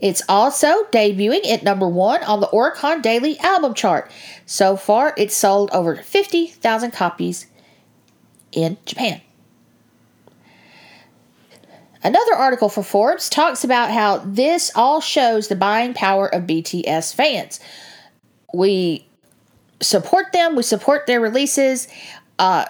[0.00, 4.10] It's also debuting at number one on the Oricon Daily Album Chart.
[4.46, 7.46] So far, it's sold over 50,000 copies
[8.50, 9.20] in Japan.
[12.04, 17.14] Another article for Forbes talks about how this all shows the buying power of BTS
[17.14, 17.60] fans.
[18.52, 19.08] We
[19.80, 21.88] support them, we support their releases.
[22.38, 22.66] Uh,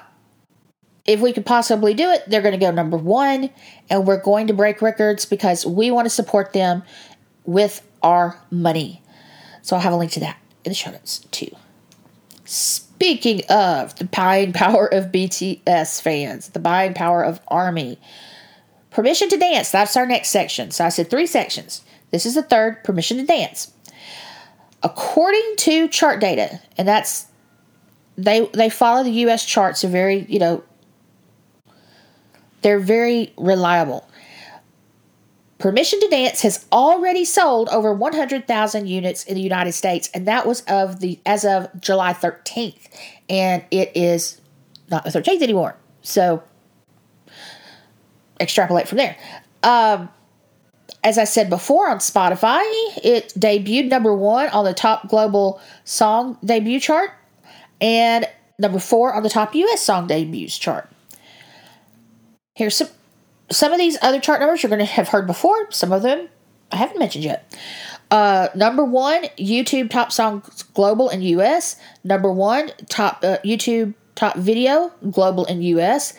[1.04, 3.50] if we could possibly do it, they're going to go number one,
[3.90, 6.84] and we're going to break records because we want to support them
[7.44, 9.02] with our money.
[9.62, 11.50] So I'll have a link to that in the show notes too.
[12.44, 17.98] Speaking of the buying power of BTS fans, the buying power of ARMY.
[18.94, 20.70] Permission to dance, that's our next section.
[20.70, 21.82] So I said three sections.
[22.12, 23.72] This is the third, permission to dance.
[24.84, 27.26] According to chart data, and that's
[28.16, 30.62] they they follow the US charts are very, you know,
[32.62, 34.08] they're very reliable.
[35.58, 40.46] Permission to Dance has already sold over 100,000 units in the United States, and that
[40.46, 42.86] was of the as of July 13th,
[43.28, 44.40] and it is
[44.88, 45.74] not the 13th anymore.
[46.02, 46.44] So
[48.40, 49.16] extrapolate from there.
[49.62, 50.08] Um,
[51.02, 52.62] as I said before on Spotify,
[53.02, 57.10] it debuted number one on the top global song debut chart
[57.80, 58.26] and
[58.58, 60.88] number four on the top US song debuts chart.
[62.54, 62.88] Here's some
[63.50, 65.70] some of these other chart numbers you're going to have heard before.
[65.70, 66.28] Some of them
[66.72, 67.54] I haven't mentioned yet.
[68.10, 71.76] Uh, number one, YouTube top songs global and US.
[72.02, 76.14] Number one, top uh, YouTube top video global and US.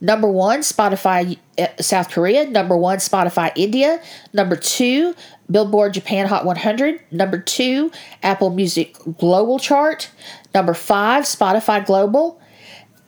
[0.00, 2.46] Number one, Spotify uh, South Korea.
[2.46, 4.02] Number one, Spotify India.
[4.32, 5.14] Number two,
[5.50, 7.00] Billboard Japan Hot 100.
[7.10, 7.90] Number two,
[8.22, 10.10] Apple Music Global Chart.
[10.54, 12.40] Number five, Spotify Global.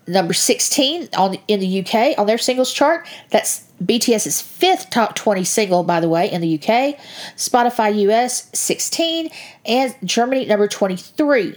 [0.06, 3.06] Number 16 on in the UK on their singles chart.
[3.30, 6.98] That's BTS's fifth top 20 single, by the way, in the UK.
[7.36, 9.30] Spotify US 16
[9.64, 11.56] and Germany number 23.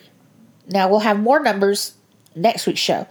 [0.70, 1.96] Now we'll have more numbers
[2.36, 3.08] next week's show.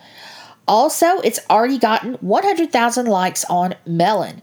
[0.66, 4.42] Also, it's already gotten 100,000 likes on Melon.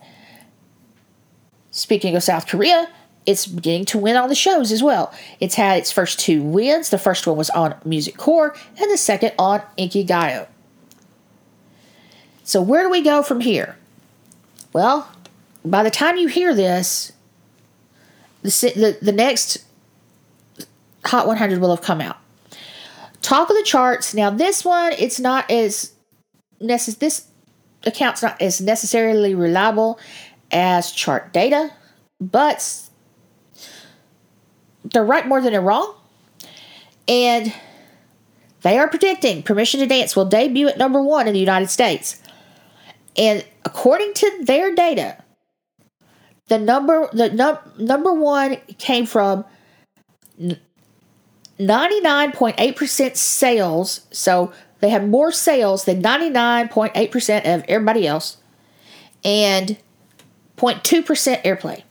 [1.71, 2.89] Speaking of South Korea,
[3.25, 5.13] it's beginning to win on the shows as well.
[5.39, 6.89] It's had its first two wins.
[6.89, 10.47] The first one was on Music Core, and the second on Inkigayo.
[12.43, 13.77] So, where do we go from here?
[14.73, 15.11] Well,
[15.63, 17.13] by the time you hear this,
[18.41, 19.65] the, the, the next
[21.05, 22.17] Hot 100 will have come out.
[23.21, 24.13] Talk of the charts.
[24.13, 25.93] Now, this one, it's not as
[26.61, 27.27] necess- this
[27.85, 29.99] account's not as necessarily reliable
[30.51, 31.71] as chart data,
[32.19, 32.81] but
[34.85, 35.95] they're right more than they're wrong.
[37.07, 37.53] And
[38.61, 42.21] they are predicting Permission to Dance will debut at number one in the United States.
[43.17, 45.17] And according to their data,
[46.47, 49.45] the number the num- number one came from
[51.59, 54.51] 99.8% sales, so
[54.81, 58.37] They have more sales than 99.8% of everybody else
[59.23, 59.77] and
[60.57, 61.83] 0.2% airplay.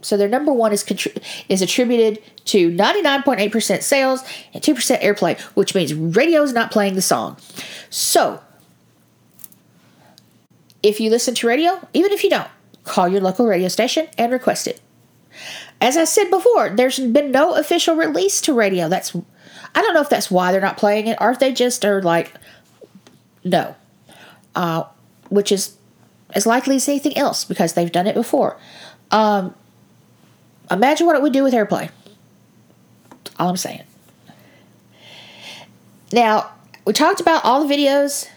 [0.00, 4.22] So their number one is contri- is attributed to 99.8% sales
[4.52, 7.36] and 2% airplay, which means radio is not playing the song.
[7.90, 8.40] So
[10.82, 12.48] if you listen to radio, even if you don't,
[12.84, 14.80] call your local radio station and request it.
[15.80, 18.88] As I said before, there's been no official release to radio.
[18.88, 19.16] That's
[19.78, 22.02] I don't know if that's why they're not playing it, or if they just are
[22.02, 22.34] like,
[23.44, 23.76] no,
[24.56, 24.82] uh,
[25.28, 25.76] which is
[26.30, 28.56] as likely as anything else because they've done it before.
[29.12, 29.54] Um,
[30.68, 31.90] imagine what it would do with airplay.
[33.38, 33.84] All I'm saying.
[36.12, 36.50] Now,
[36.84, 38.28] we talked about all the videos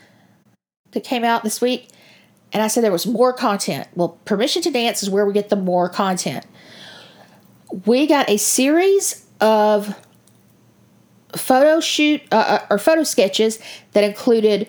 [0.91, 1.87] that came out this week,
[2.53, 3.87] and I said there was more content.
[3.95, 6.45] Well, Permission to Dance is where we get the more content.
[7.87, 9.97] We got a series of
[11.35, 13.59] photo shoot uh, uh or photo sketches
[13.93, 14.67] that included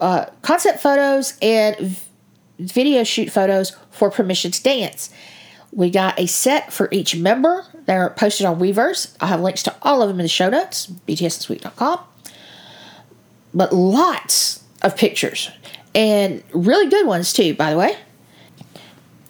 [0.00, 2.06] uh, concept photos and v-
[2.58, 5.10] video shoot photos for Permission to Dance.
[5.72, 7.64] We got a set for each member.
[7.86, 9.14] They're posted on Weverse.
[9.20, 12.00] I'll have links to all of them in the show notes, btsthisweek.com.
[13.54, 15.50] But lots of pictures
[15.94, 17.96] and really good ones too, by the way.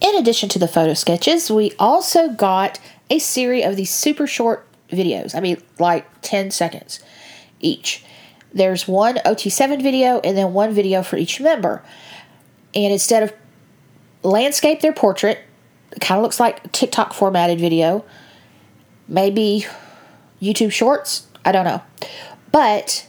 [0.01, 2.79] In addition to the photo sketches, we also got
[3.11, 5.35] a series of these super short videos.
[5.35, 7.01] I mean, like 10 seconds
[7.61, 8.05] each.
[8.53, 11.83] There's one OT7 video and then one video for each member.
[12.75, 13.33] And instead of
[14.23, 15.39] landscape their portrait,
[15.93, 18.05] it kind of looks like TikTok formatted video.
[19.09, 19.67] Maybe
[20.41, 21.27] YouTube Shorts.
[21.45, 21.83] I don't know.
[22.53, 23.07] But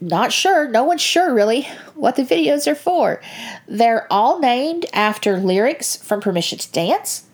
[0.00, 0.68] not sure.
[0.68, 3.20] No one's sure really what the videos are for.
[3.66, 7.24] They're all named after lyrics from Permission to Dance.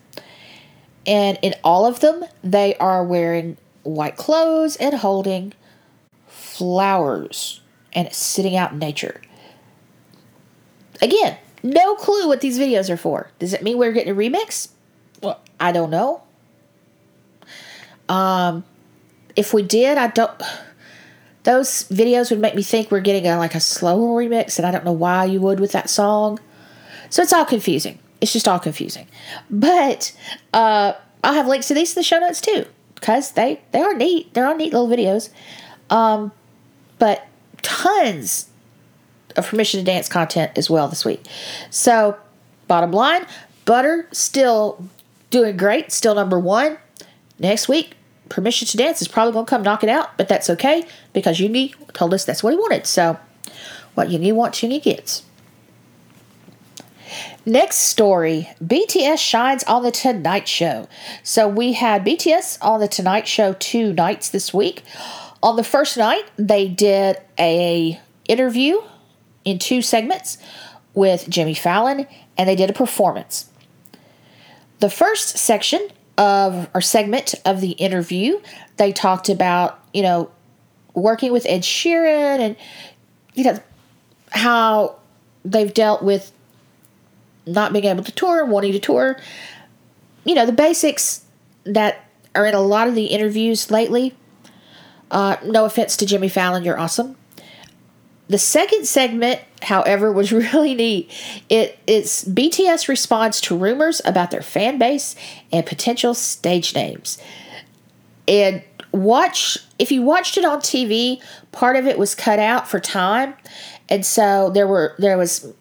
[1.05, 5.53] And in all of them, they are wearing white clothes and holding
[6.27, 7.61] flowers
[7.93, 9.21] and sitting out in nature.
[11.01, 13.31] Again, no clue what these videos are for.
[13.39, 14.69] Does it mean we're getting a remix?
[15.21, 16.23] Well, I don't know.
[18.07, 18.63] Um,
[19.35, 20.41] if we did, I don't.
[21.43, 24.71] Those videos would make me think we're getting a like a slower remix, and I
[24.71, 26.39] don't know why you would with that song.
[27.09, 27.99] So it's all confusing.
[28.25, 29.05] It's just all confusing.
[29.51, 30.17] But
[30.51, 32.65] uh, I'll have links to these in the show notes too,
[32.95, 34.33] because they they are neat.
[34.33, 35.29] They're all neat little videos.
[35.91, 36.31] Um,
[36.97, 37.27] but
[37.61, 38.49] tons
[39.35, 41.23] of permission to dance content as well this week.
[41.69, 42.17] So,
[42.67, 43.27] bottom line,
[43.65, 44.83] Butter still
[45.29, 46.79] doing great, still number one.
[47.37, 47.93] Next week,
[48.29, 51.37] Permission to Dance is probably going to come knock it out, but that's okay because
[51.37, 52.87] Yoongi told us that's what he wanted.
[52.87, 53.19] So,
[53.93, 55.21] what Yoongi wants, Yoongi gets.
[57.47, 60.87] Next story BTS shines on The Tonight Show.
[61.21, 64.81] So, we had BTS on The Tonight Show two nights this week.
[65.43, 68.81] On the first night, they did a interview
[69.43, 70.39] in two segments
[70.95, 73.47] with Jimmy Fallon, and they did a performance.
[74.79, 75.87] The first section
[76.17, 78.41] of or segment of the interview,
[78.77, 80.31] they talked about, you know,
[80.95, 82.55] working with Ed Sheeran and
[83.35, 83.59] you know
[84.31, 84.95] how
[85.43, 86.31] they've dealt with
[87.45, 89.19] not being able to tour wanting to tour.
[90.23, 91.25] You know, the basics
[91.65, 94.13] that are in a lot of the interviews lately.
[95.09, 97.15] Uh, no offense to Jimmy Fallon, you're awesome.
[98.27, 101.11] The second segment, however, was really neat.
[101.49, 105.15] It it's BTS responds to rumors about their fan base
[105.51, 107.17] and potential stage names.
[108.27, 111.21] And watch if you watched it on TV,
[111.51, 113.35] part of it was cut out for time,
[113.89, 115.53] and so there were there was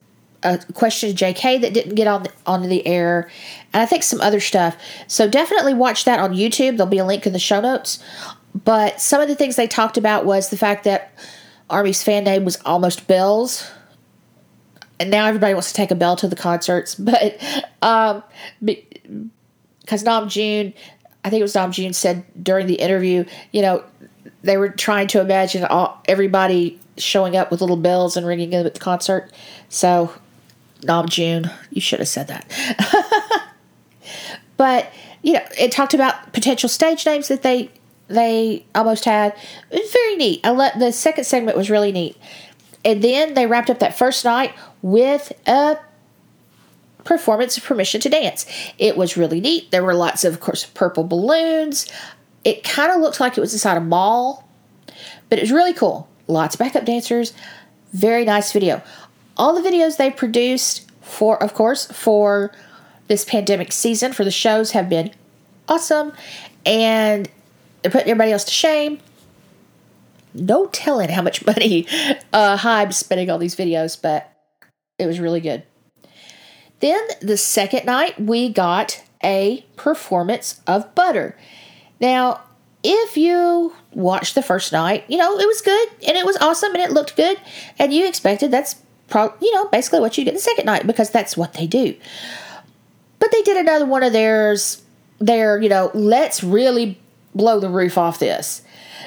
[0.44, 3.30] a question to JK that didn't get on the, onto the air,
[3.72, 4.76] and I think some other stuff.
[5.08, 6.76] So definitely watch that on YouTube.
[6.76, 8.02] There'll be a link in the show notes.
[8.64, 11.12] But some of the things they talked about was the fact that
[11.68, 13.68] Army's fan name was almost Bells.
[15.00, 17.42] And now everybody wants to take a bell to the concerts, but
[17.82, 18.22] um,
[18.62, 20.72] because Namjoon,
[21.24, 23.82] I think it was Namjoon said during the interview, you know,
[24.42, 28.66] they were trying to imagine all everybody showing up with little bells and ringing them
[28.66, 29.32] at the concert.
[29.68, 30.12] So,
[30.84, 33.50] Namjoon, you should have said that.
[34.56, 37.70] but you know, it talked about potential stage names that they
[38.08, 39.34] they almost had.
[39.70, 40.40] It was very neat.
[40.44, 42.16] I let the second segment was really neat.
[42.84, 45.78] And then they wrapped up that first night with a
[47.04, 48.46] performance of Permission to Dance.
[48.78, 49.70] It was really neat.
[49.70, 51.90] There were lots of, of course, purple balloons.
[52.44, 54.46] It kind of looked like it was inside a mall,
[55.30, 56.08] but it was really cool.
[56.26, 57.32] Lots of backup dancers.
[57.92, 58.82] Very nice video.
[59.36, 62.52] All the videos they produced for, of course, for
[63.08, 65.10] this pandemic season for the shows have been
[65.68, 66.12] awesome.
[66.64, 67.28] And
[67.82, 69.00] they're putting everybody else to shame.
[70.32, 71.86] no telling how much money
[72.32, 74.32] uh, Hybe's spending on these videos, but
[74.98, 75.64] it was really good.
[76.80, 81.36] Then the second night, we got a performance of Butter.
[82.00, 82.42] Now,
[82.82, 86.74] if you watched the first night, you know, it was good and it was awesome
[86.74, 87.38] and it looked good,
[87.78, 88.74] and you expected that's
[89.08, 91.94] pro- you know, basically what you get the second night because that's what they do.
[93.18, 94.82] But they did another one of theirs,
[95.18, 96.98] their, you know, let's really
[97.34, 98.62] blow the roof off this.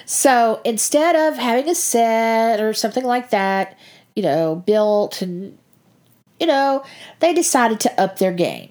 [0.05, 3.77] So instead of having a set or something like that,
[4.15, 5.57] you know, built and,
[6.39, 6.83] you know,
[7.19, 8.69] they decided to up their game.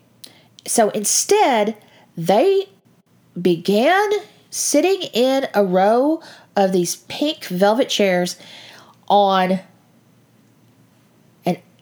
[0.66, 1.76] So instead,
[2.16, 2.68] they
[3.40, 4.10] began
[4.50, 6.22] sitting in a row
[6.56, 8.36] of these pink velvet chairs
[9.08, 9.60] on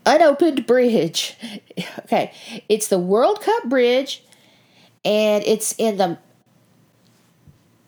[0.06, 1.36] unopened bridge.
[2.00, 2.32] Okay,
[2.68, 4.22] it's the World Cup bridge,
[5.04, 6.18] and it's in the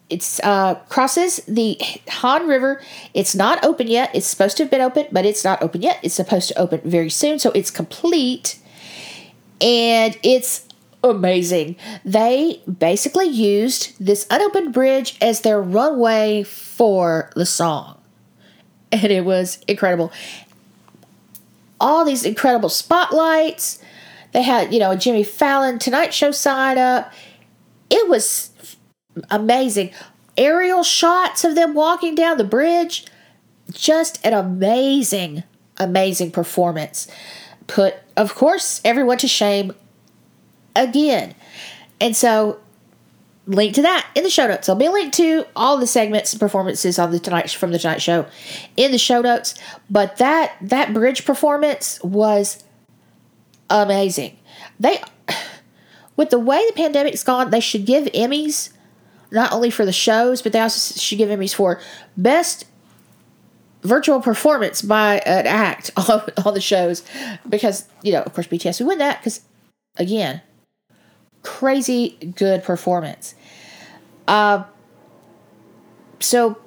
[0.08, 2.80] it's uh crosses the Han River.
[3.14, 4.10] It's not open yet.
[4.14, 5.98] It's supposed to have been open, but it's not open yet.
[6.02, 8.58] It's supposed to open very soon, so it's complete.
[9.60, 10.66] And it's
[11.02, 11.76] amazing.
[12.04, 18.00] They basically used this unopened bridge as their runway for the song.
[18.92, 20.12] And it was incredible.
[21.80, 23.78] All these incredible spotlights.
[24.32, 27.12] They had, you know, a Jimmy Fallon Tonight Show sign up.
[27.90, 28.50] It was
[29.30, 29.92] amazing.
[30.36, 33.06] Aerial shots of them walking down the bridge.
[33.72, 35.42] Just an amazing,
[35.78, 37.08] amazing performance.
[37.66, 39.72] Put, of course, everyone to shame
[40.74, 41.34] again.
[42.00, 42.60] And so,
[43.46, 44.66] link to that in the show notes.
[44.66, 47.78] There'll be a link to all the segments and performances on the tonight from the
[47.78, 48.26] Tonight Show
[48.76, 49.54] in the show notes.
[49.88, 52.64] But that that bridge performance was
[53.70, 54.36] amazing.
[54.78, 55.00] They,
[56.16, 58.70] with the way the pandemic's gone, they should give Emmys
[59.30, 61.80] not only for the shows, but they also should give Emmys for
[62.16, 62.64] best
[63.82, 67.02] virtual performance by an act on, on the shows
[67.48, 69.42] because you know of course BTS would win that because
[69.96, 70.42] again
[71.46, 73.34] crazy good performance.
[74.26, 74.64] Uh,
[76.18, 76.58] so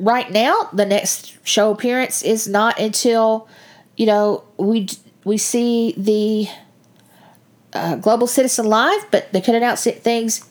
[0.00, 3.48] right now the next show appearance is not until
[3.96, 4.88] you know we
[5.24, 6.48] we see the
[7.72, 10.48] uh, Global Citizen Live, but they could announce it, things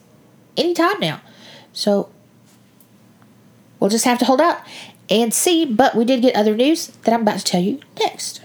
[0.56, 1.20] anytime now.
[1.74, 2.10] So
[3.80, 4.60] we'll just have to hold out
[5.10, 5.66] and see.
[5.66, 8.42] But we did get other news that I'm about to tell you next.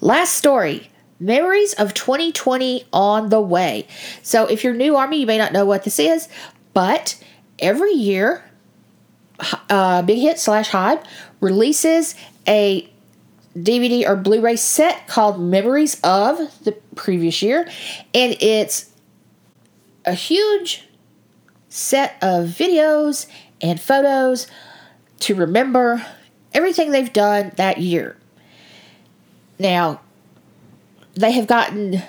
[0.00, 0.90] Last story
[1.22, 3.86] Memories of 2020 on the way.
[4.22, 6.28] So if you're new Army, you may not know what this is,
[6.74, 7.22] but
[7.58, 8.44] every year,
[9.70, 11.04] uh, Big Hit slash Hybe
[11.40, 12.14] releases
[12.46, 12.88] a
[13.56, 17.68] DVD or Blu ray set called Memories of the previous year,
[18.14, 18.90] and it's
[20.04, 20.88] a huge
[21.68, 23.26] set of videos
[23.60, 24.46] and photos
[25.20, 26.04] to remember
[26.52, 28.16] everything they've done that year.
[29.58, 30.00] Now,
[31.14, 32.02] they have gotten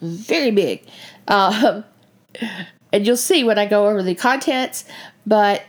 [0.00, 0.82] very big.
[1.26, 1.84] Um,
[2.92, 4.84] and you'll see when I go over the contents,
[5.26, 5.62] but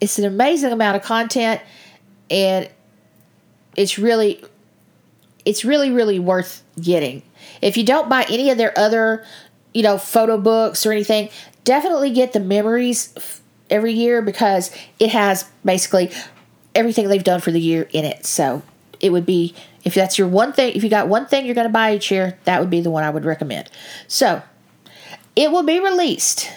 [0.00, 1.60] it's an amazing amount of content
[2.30, 2.68] and
[3.76, 4.42] it's really
[5.44, 7.22] it's really really worth getting.
[7.62, 9.24] If you don't buy any of their other,
[9.72, 11.30] you know, photo books or anything,
[11.64, 13.14] definitely get the memories
[13.70, 16.10] every year because it has basically
[16.74, 18.26] everything they've done for the year in it.
[18.26, 18.62] So,
[19.00, 19.54] it would be
[19.86, 22.10] if that's your one thing, if you got one thing you're going to buy each
[22.10, 23.70] year, that would be the one I would recommend.
[24.08, 24.42] So,
[25.36, 26.50] it will be released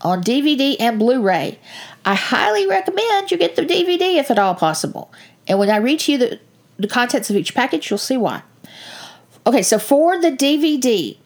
[0.00, 1.58] on DVD and Blu ray.
[2.06, 5.12] I highly recommend you get the DVD if at all possible.
[5.46, 6.40] And when I read to you the,
[6.78, 8.42] the contents of each package, you'll see why.
[9.46, 11.18] Okay, so for the DVD,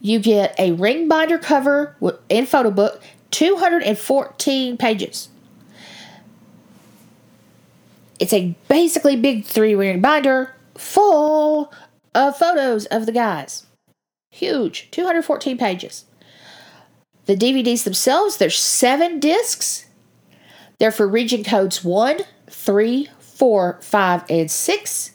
[0.00, 1.96] you get a ring binder cover
[2.28, 5.28] in photo book, 214 pages.
[8.24, 11.70] It's a basically big three ring binder full
[12.14, 13.66] of photos of the guys.
[14.30, 16.06] Huge, 214 pages.
[17.26, 19.84] The DVDs themselves, there's seven discs.
[20.78, 25.10] They're for region codes 1, 3, 4, 5, and 6.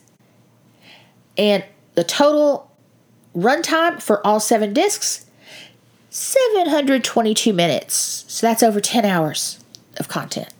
[1.36, 1.64] And
[1.96, 2.70] the total
[3.34, 5.26] runtime for all seven discs
[6.10, 8.24] 722 minutes.
[8.28, 9.58] So that's over 10 hours
[9.96, 10.54] of content.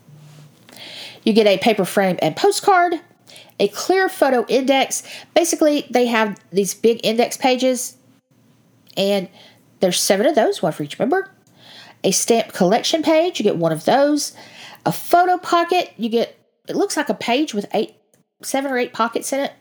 [1.31, 2.95] You get a paper frame and postcard,
[3.61, 5.05] a clear photo index.
[5.33, 7.97] Basically, they have these big index pages,
[8.97, 9.29] and
[9.79, 11.31] there's seven of those, one for each member.
[12.03, 14.33] A stamp collection page, you get one of those.
[14.85, 16.37] A photo pocket, you get
[16.69, 17.95] it looks like a page with eight,
[18.43, 19.53] seven or eight pockets in it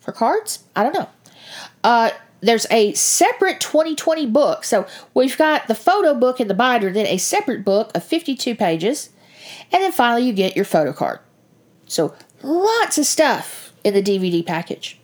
[0.00, 0.64] for cards.
[0.74, 1.08] I don't know.
[1.84, 2.10] Uh,
[2.40, 4.64] there's a separate 2020 book.
[4.64, 8.56] So we've got the photo book in the binder, then a separate book of 52
[8.56, 9.10] pages,
[9.72, 11.20] and then finally you get your photo card.
[11.86, 14.98] So lots of stuff in the DVD package.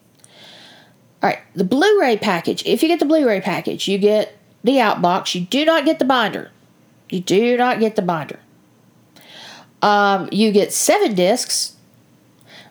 [1.22, 2.64] All right, the Blu ray package.
[2.66, 5.34] If you get the Blu ray package, you get the outbox.
[5.34, 6.50] You do not get the binder.
[7.08, 8.40] You do not get the binder.
[9.82, 11.76] Um, you get seven discs,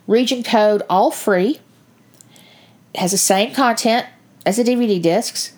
[0.07, 1.59] region code, all free.
[2.93, 4.05] It has the same content
[4.45, 5.53] as the DVD discs.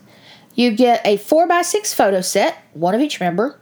[0.56, 3.60] You get a 4x6 photo set, one of each member,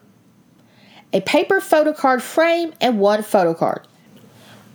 [1.16, 3.88] a paper photo card frame, and one photo card.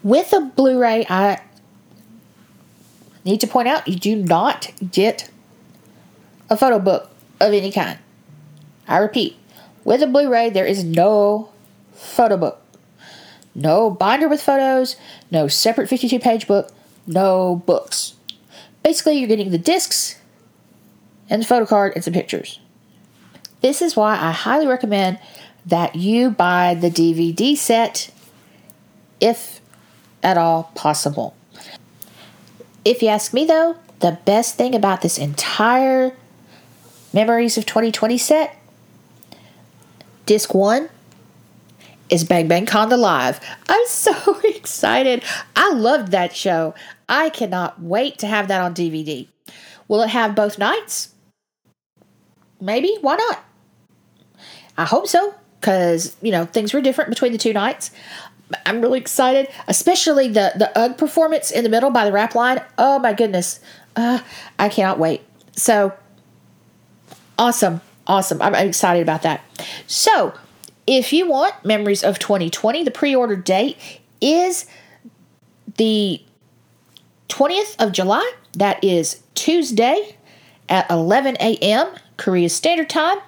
[0.03, 1.38] With a Blu ray, I
[3.26, 5.30] need to point out you do not get
[6.49, 7.11] a photo book
[7.41, 7.99] of any kind.
[8.88, 9.36] I repeat,
[9.84, 11.51] with a Blu ray, there is no
[11.93, 12.62] photo book.
[13.55, 14.97] No binder with photos,
[15.30, 16.72] no separate 52 page book,
[17.07, 18.14] no books.
[18.82, 20.16] Basically, you're getting the discs
[21.28, 22.61] and the photo card and some pictures.
[23.61, 25.18] This is why I highly recommend
[25.67, 28.11] that you buy the DVD set
[29.21, 29.61] if
[30.23, 31.35] at all possible.
[32.85, 36.15] If you ask me though, the best thing about this entire
[37.13, 38.57] Memories of 2020 set,
[40.27, 40.89] disc one,
[42.09, 43.41] is Bang Bang Con The Live.
[43.69, 45.25] I'm so excited.
[45.57, 46.73] I loved that show.
[47.09, 49.27] I cannot wait to have that on DVD.
[49.89, 51.13] Will it have both nights?
[52.61, 52.97] Maybe.
[53.01, 53.45] Why not?
[54.79, 57.91] I hope so, because, you know, things were different between the two nights.
[58.67, 62.61] I'm really excited, especially the, the UGH performance in the middle by the rap line.
[62.79, 63.61] Oh my goodness.
[63.95, 64.21] Uh,
[64.59, 65.23] I cannot wait.
[65.53, 65.93] So,
[67.39, 67.81] awesome.
[68.07, 68.43] Awesome.
[68.43, 69.45] I'm excited about that.
[69.87, 70.35] So,
[70.87, 73.77] if you want Memories of 2020, the pre order date
[74.21, 74.67] is
[75.77, 76.21] the
[77.29, 78.33] 20th of July.
[78.55, 80.17] That is Tuesday
[80.69, 81.89] at 11 a.m.
[82.17, 83.19] Korea Standard Time.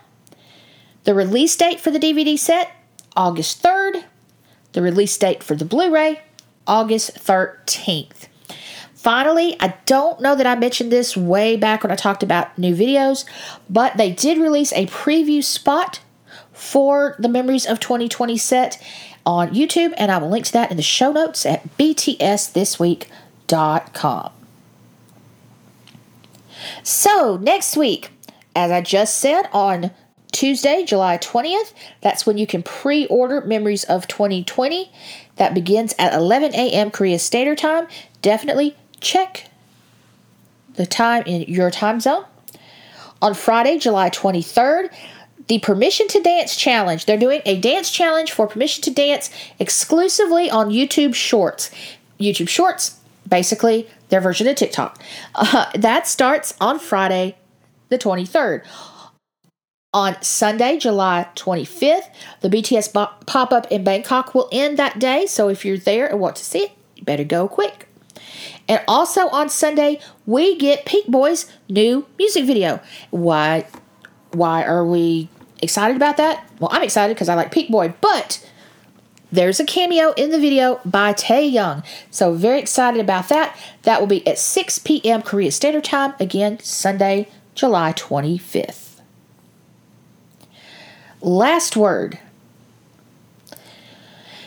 [1.05, 2.71] The release date for the DVD set,
[3.17, 4.05] August 3rd.
[4.73, 6.21] The release date for the Blu ray,
[6.67, 8.29] August 13th.
[8.95, 12.73] Finally, I don't know that I mentioned this way back when I talked about new
[12.75, 13.25] videos,
[13.69, 16.01] but they did release a preview spot
[16.53, 18.81] for the Memories of 2020 set
[19.27, 24.33] on YouTube, and I will link to that in the show notes at btsthisweek.com.
[26.85, 28.11] So, next week,
[28.55, 29.91] as I just said, on
[30.33, 34.91] Tuesday, July 20th, that's when you can pre order Memories of 2020.
[35.37, 36.91] That begins at 11 a.m.
[36.91, 37.87] Korea Standard Time.
[38.23, 39.49] Definitely check
[40.75, 42.25] the time in your time zone.
[43.21, 44.93] On Friday, July 23rd,
[45.49, 47.05] the Permission to Dance Challenge.
[47.05, 51.71] They're doing a dance challenge for Permission to Dance exclusively on YouTube Shorts.
[52.19, 55.01] YouTube Shorts, basically their version of TikTok.
[55.35, 57.37] Uh, that starts on Friday,
[57.91, 58.65] the 23rd.
[59.95, 62.09] On Sunday, July 25th,
[62.41, 62.93] the BTS
[63.27, 65.27] pop up in Bangkok will end that day.
[65.27, 67.89] So if you're there and want to see it, you better go quick.
[68.67, 72.81] And also on Sunday, we get Peakboy's new music video.
[73.11, 73.67] Why
[74.33, 75.29] why are we
[75.61, 76.49] excited about that?
[76.59, 78.49] Well, I'm excited because I like Peakboy, but
[79.31, 81.85] there's a cameo in the video by Taehyung.
[82.11, 83.59] So very excited about that.
[83.83, 85.21] That will be at 6 p.m.
[85.21, 86.15] Korea Standard Time.
[86.19, 88.92] Again, Sunday, July 25th.
[91.23, 92.19] Last word.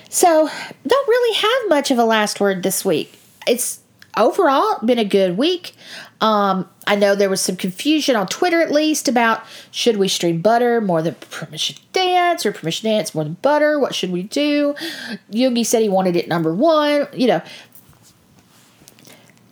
[0.10, 0.50] So,
[0.88, 3.18] don't really have much of a last word this week.
[3.48, 3.80] It's
[4.18, 5.74] overall been a good week.
[6.20, 10.42] Um, I know there was some confusion on Twitter, at least, about should we stream
[10.42, 13.80] butter more than permission dance or permission dance more than butter?
[13.80, 14.76] What should we do?
[15.32, 17.08] Yoongi said he wanted it number one.
[17.14, 17.42] You know,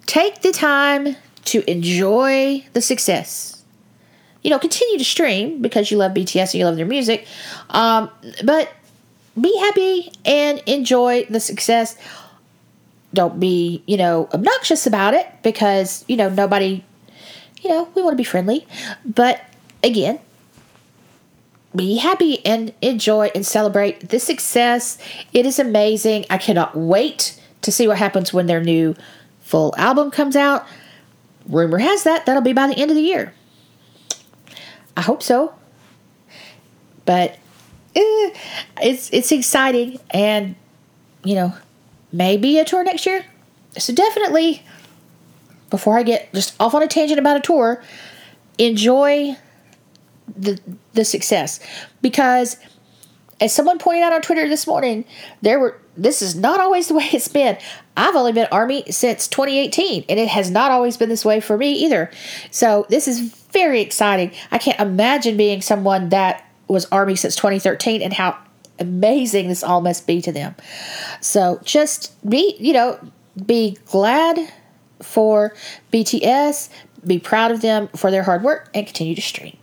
[0.06, 1.16] take the time
[1.46, 3.63] to enjoy the success
[4.44, 7.26] you know, continue to stream because you love BTS and you love their music.
[7.70, 8.10] Um,
[8.44, 8.72] but
[9.40, 11.98] be happy and enjoy the success.
[13.14, 16.84] Don't be, you know, obnoxious about it because, you know, nobody,
[17.62, 18.68] you know, we want to be friendly.
[19.06, 19.42] But
[19.84, 20.20] again,
[21.76, 24.98] be happy and enjoy and celebrate the success.
[25.32, 26.26] It is amazing.
[26.30, 28.96] I cannot wait to see what happens when their new
[29.42, 30.68] full album comes out.
[31.48, 33.34] Rumor has that that'll be by the end of the year.
[34.96, 35.54] I hope so.
[37.06, 37.38] But
[37.96, 38.34] eh,
[38.82, 40.56] it's it's exciting, and
[41.24, 41.54] you know,
[42.12, 43.26] maybe a tour next year.
[43.78, 44.64] So definitely,
[45.70, 47.84] before I get just off on a tangent about a tour,
[48.58, 49.36] enjoy
[50.38, 50.60] the
[50.94, 51.60] the success
[52.02, 52.58] because
[53.42, 55.04] as someone pointed out on Twitter this morning,
[55.42, 57.58] there were this is not always the way it's been.
[57.96, 61.58] I've only been Army since 2018, and it has not always been this way for
[61.58, 62.10] me either.
[62.52, 63.20] So this is
[63.52, 64.32] very exciting.
[64.52, 68.38] I can't imagine being someone that was Army since 2013 and how
[68.80, 70.56] amazing this all must be to them.
[71.22, 73.00] So just be, you know,
[73.46, 74.52] be glad
[75.02, 75.54] for
[75.92, 76.70] BTS,
[77.06, 79.58] be proud of them for their hard work, and continue to stream.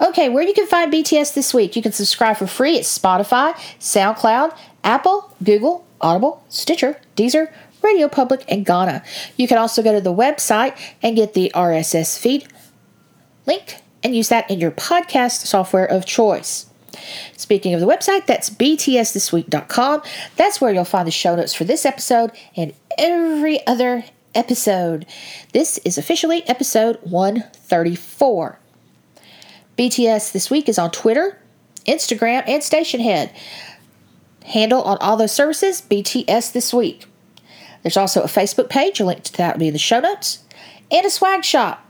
[0.00, 3.54] Okay, where you can find BTS this week, you can subscribe for free at Spotify,
[3.78, 9.02] SoundCloud, Apple, Google, Audible, Stitcher, Deezer, Radio Public, and Ghana.
[9.36, 12.48] You can also go to the website and get the RSS feed
[13.46, 16.66] link and use that in your podcast software of choice.
[17.36, 20.02] Speaking of the website, that's btsthisweek.com.
[20.36, 25.06] That's where you'll find the show notes for this episode and every other episode.
[25.52, 28.58] This is officially episode 134.
[29.76, 31.38] BTS This Week is on Twitter,
[31.86, 33.32] Instagram, and Stationhead.
[34.44, 37.06] Handle on all those services BTS This Week.
[37.82, 40.44] There's also a Facebook page, a link to that will be in the show notes,
[40.90, 41.84] and a swag shop.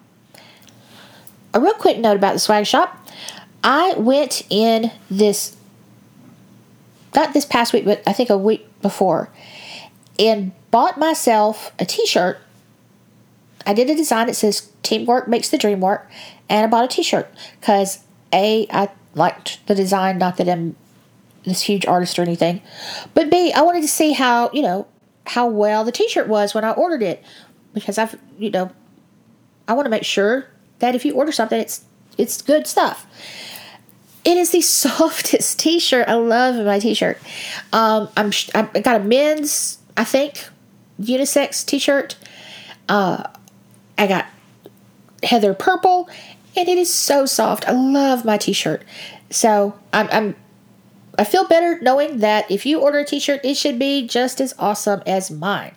[1.53, 3.07] A real quick note about the swag shop.
[3.62, 5.57] I went in this,
[7.14, 9.30] not this past week, but I think a week before,
[10.18, 12.39] and bought myself a t shirt.
[13.66, 16.11] I did a design that says Teamwork Makes the Dream Work,
[16.49, 20.76] and I bought a t shirt because A, I liked the design, not that I'm
[21.45, 22.62] this huge artist or anything,
[23.12, 24.86] but B, I wanted to see how, you know,
[25.26, 27.22] how well the t shirt was when I ordered it
[27.72, 28.70] because I've, you know,
[29.66, 31.84] I want to make sure that if you order something, it's
[32.18, 33.07] it's good stuff.
[34.24, 36.09] It is the softest T-shirt.
[36.09, 37.18] I love my T-shirt.
[37.72, 40.49] Um, I'm I got a men's, I think,
[41.01, 42.16] unisex T-shirt.
[42.88, 43.24] Uh,
[43.97, 44.26] I got
[45.22, 46.09] heather purple,
[46.57, 47.68] and it is so soft.
[47.68, 48.82] I love my T-shirt.
[49.30, 50.36] So I'm, I'm
[51.18, 54.55] I feel better knowing that if you order a T-shirt, it should be just as
[54.59, 55.74] awesome as mine.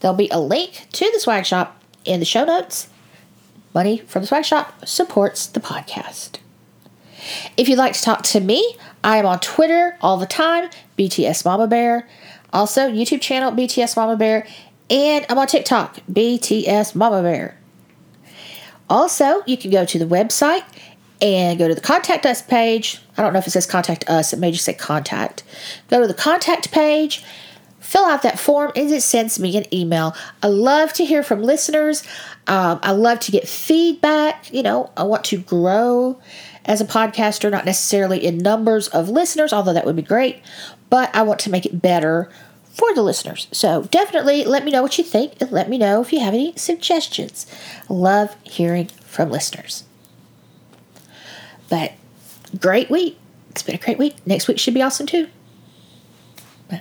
[0.00, 2.88] There'll be a link to the swag shop in the show notes.
[3.74, 6.38] Money from the swag shop supports the podcast.
[7.56, 11.44] If you'd like to talk to me, I am on Twitter all the time, BTS
[11.44, 12.08] Mama Bear.
[12.52, 14.46] Also, YouTube channel BTS Mama Bear,
[14.88, 17.59] and I'm on TikTok, BTS Mama Bear.
[18.90, 20.64] Also, you can go to the website
[21.22, 23.00] and go to the contact us page.
[23.16, 25.44] I don't know if it says contact us, it may just say contact.
[25.88, 27.24] Go to the contact page,
[27.78, 30.14] fill out that form, and it sends me an email.
[30.42, 32.02] I love to hear from listeners.
[32.46, 34.52] Um, I love to get feedback.
[34.52, 36.20] You know, I want to grow
[36.64, 40.42] as a podcaster, not necessarily in numbers of listeners, although that would be great,
[40.88, 42.28] but I want to make it better
[42.80, 43.46] for the listeners.
[43.52, 46.32] So definitely let me know what you think and let me know if you have
[46.32, 47.44] any suggestions.
[47.90, 49.84] Love hearing from listeners.
[51.68, 51.92] But
[52.58, 53.18] great week.
[53.50, 54.16] It's been a great week.
[54.24, 55.28] Next week should be awesome too.
[56.70, 56.80] But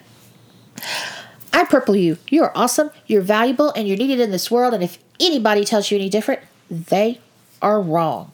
[1.51, 2.17] I purple you.
[2.29, 2.91] You are awesome.
[3.05, 4.73] You're valuable and you're needed in this world.
[4.73, 6.39] And if anybody tells you any different,
[6.71, 7.19] they
[7.61, 8.31] are wrong.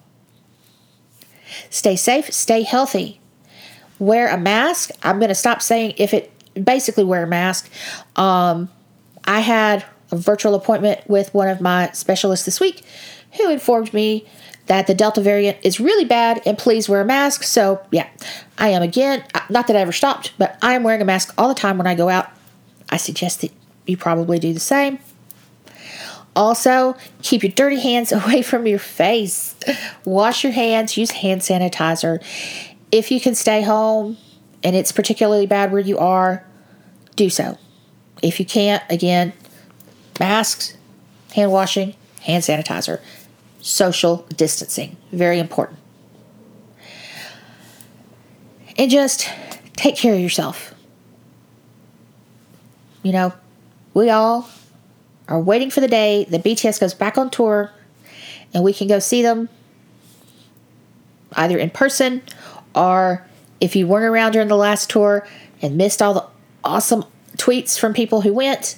[1.71, 3.19] Stay safe, stay healthy.
[3.97, 4.91] Wear a mask.
[5.01, 6.31] I'm going to stop saying if it
[6.61, 7.69] basically wear a mask.
[8.15, 8.69] Um,
[9.25, 12.83] I had a virtual appointment with one of my specialists this week
[13.37, 14.25] who informed me
[14.67, 17.43] that the Delta variant is really bad and please wear a mask.
[17.43, 18.07] So, yeah,
[18.57, 21.47] I am again, not that I ever stopped, but I am wearing a mask all
[21.47, 22.29] the time when I go out.
[22.89, 23.51] I suggest that
[23.85, 24.99] you probably do the same.
[26.35, 29.55] Also, keep your dirty hands away from your face.
[30.03, 32.23] Wash your hands, use hand sanitizer.
[32.91, 34.17] If you can stay home
[34.65, 36.43] and it's particularly bad where you are,
[37.15, 37.59] do so.
[38.23, 39.31] If you can't, again,
[40.19, 40.75] masks,
[41.35, 41.93] hand washing,
[42.23, 42.99] hand sanitizer,
[43.61, 44.97] social distancing.
[45.11, 45.77] Very important.
[48.75, 49.29] And just
[49.73, 50.73] take care of yourself.
[53.03, 53.33] You know,
[53.93, 54.49] we all
[55.27, 57.71] are waiting for the day that BTS goes back on tour
[58.51, 59.47] and we can go see them
[61.33, 62.23] either in person
[62.73, 63.27] or
[63.61, 65.27] if you weren't around during the last tour
[65.61, 66.25] and missed all the
[66.63, 67.05] awesome
[67.37, 68.77] tweets from people who went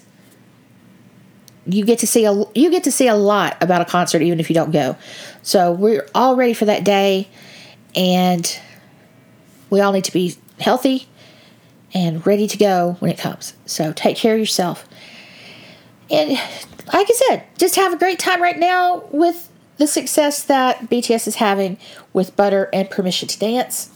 [1.67, 4.39] you get to see a you get to see a lot about a concert even
[4.39, 4.95] if you don't go.
[5.41, 7.27] So we're all ready for that day
[7.95, 8.59] and
[9.69, 11.07] we all need to be healthy
[11.93, 13.53] and ready to go when it comes.
[13.65, 14.87] So take care of yourself.
[16.09, 20.89] And like I said, just have a great time right now with the success that
[20.89, 21.77] BTS is having
[22.13, 23.89] with Butter and Permission to Dance.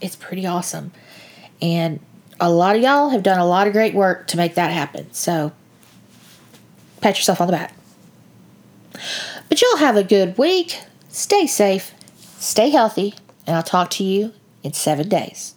[0.00, 0.92] It's pretty awesome.
[1.60, 2.00] And
[2.40, 5.12] a lot of y'all have done a lot of great work to make that happen.
[5.12, 5.52] So
[7.00, 7.74] pat yourself on the back.
[9.48, 10.80] But y'all have a good week.
[11.08, 11.94] Stay safe,
[12.38, 13.14] stay healthy,
[13.46, 14.32] and I'll talk to you
[14.62, 15.54] in seven days.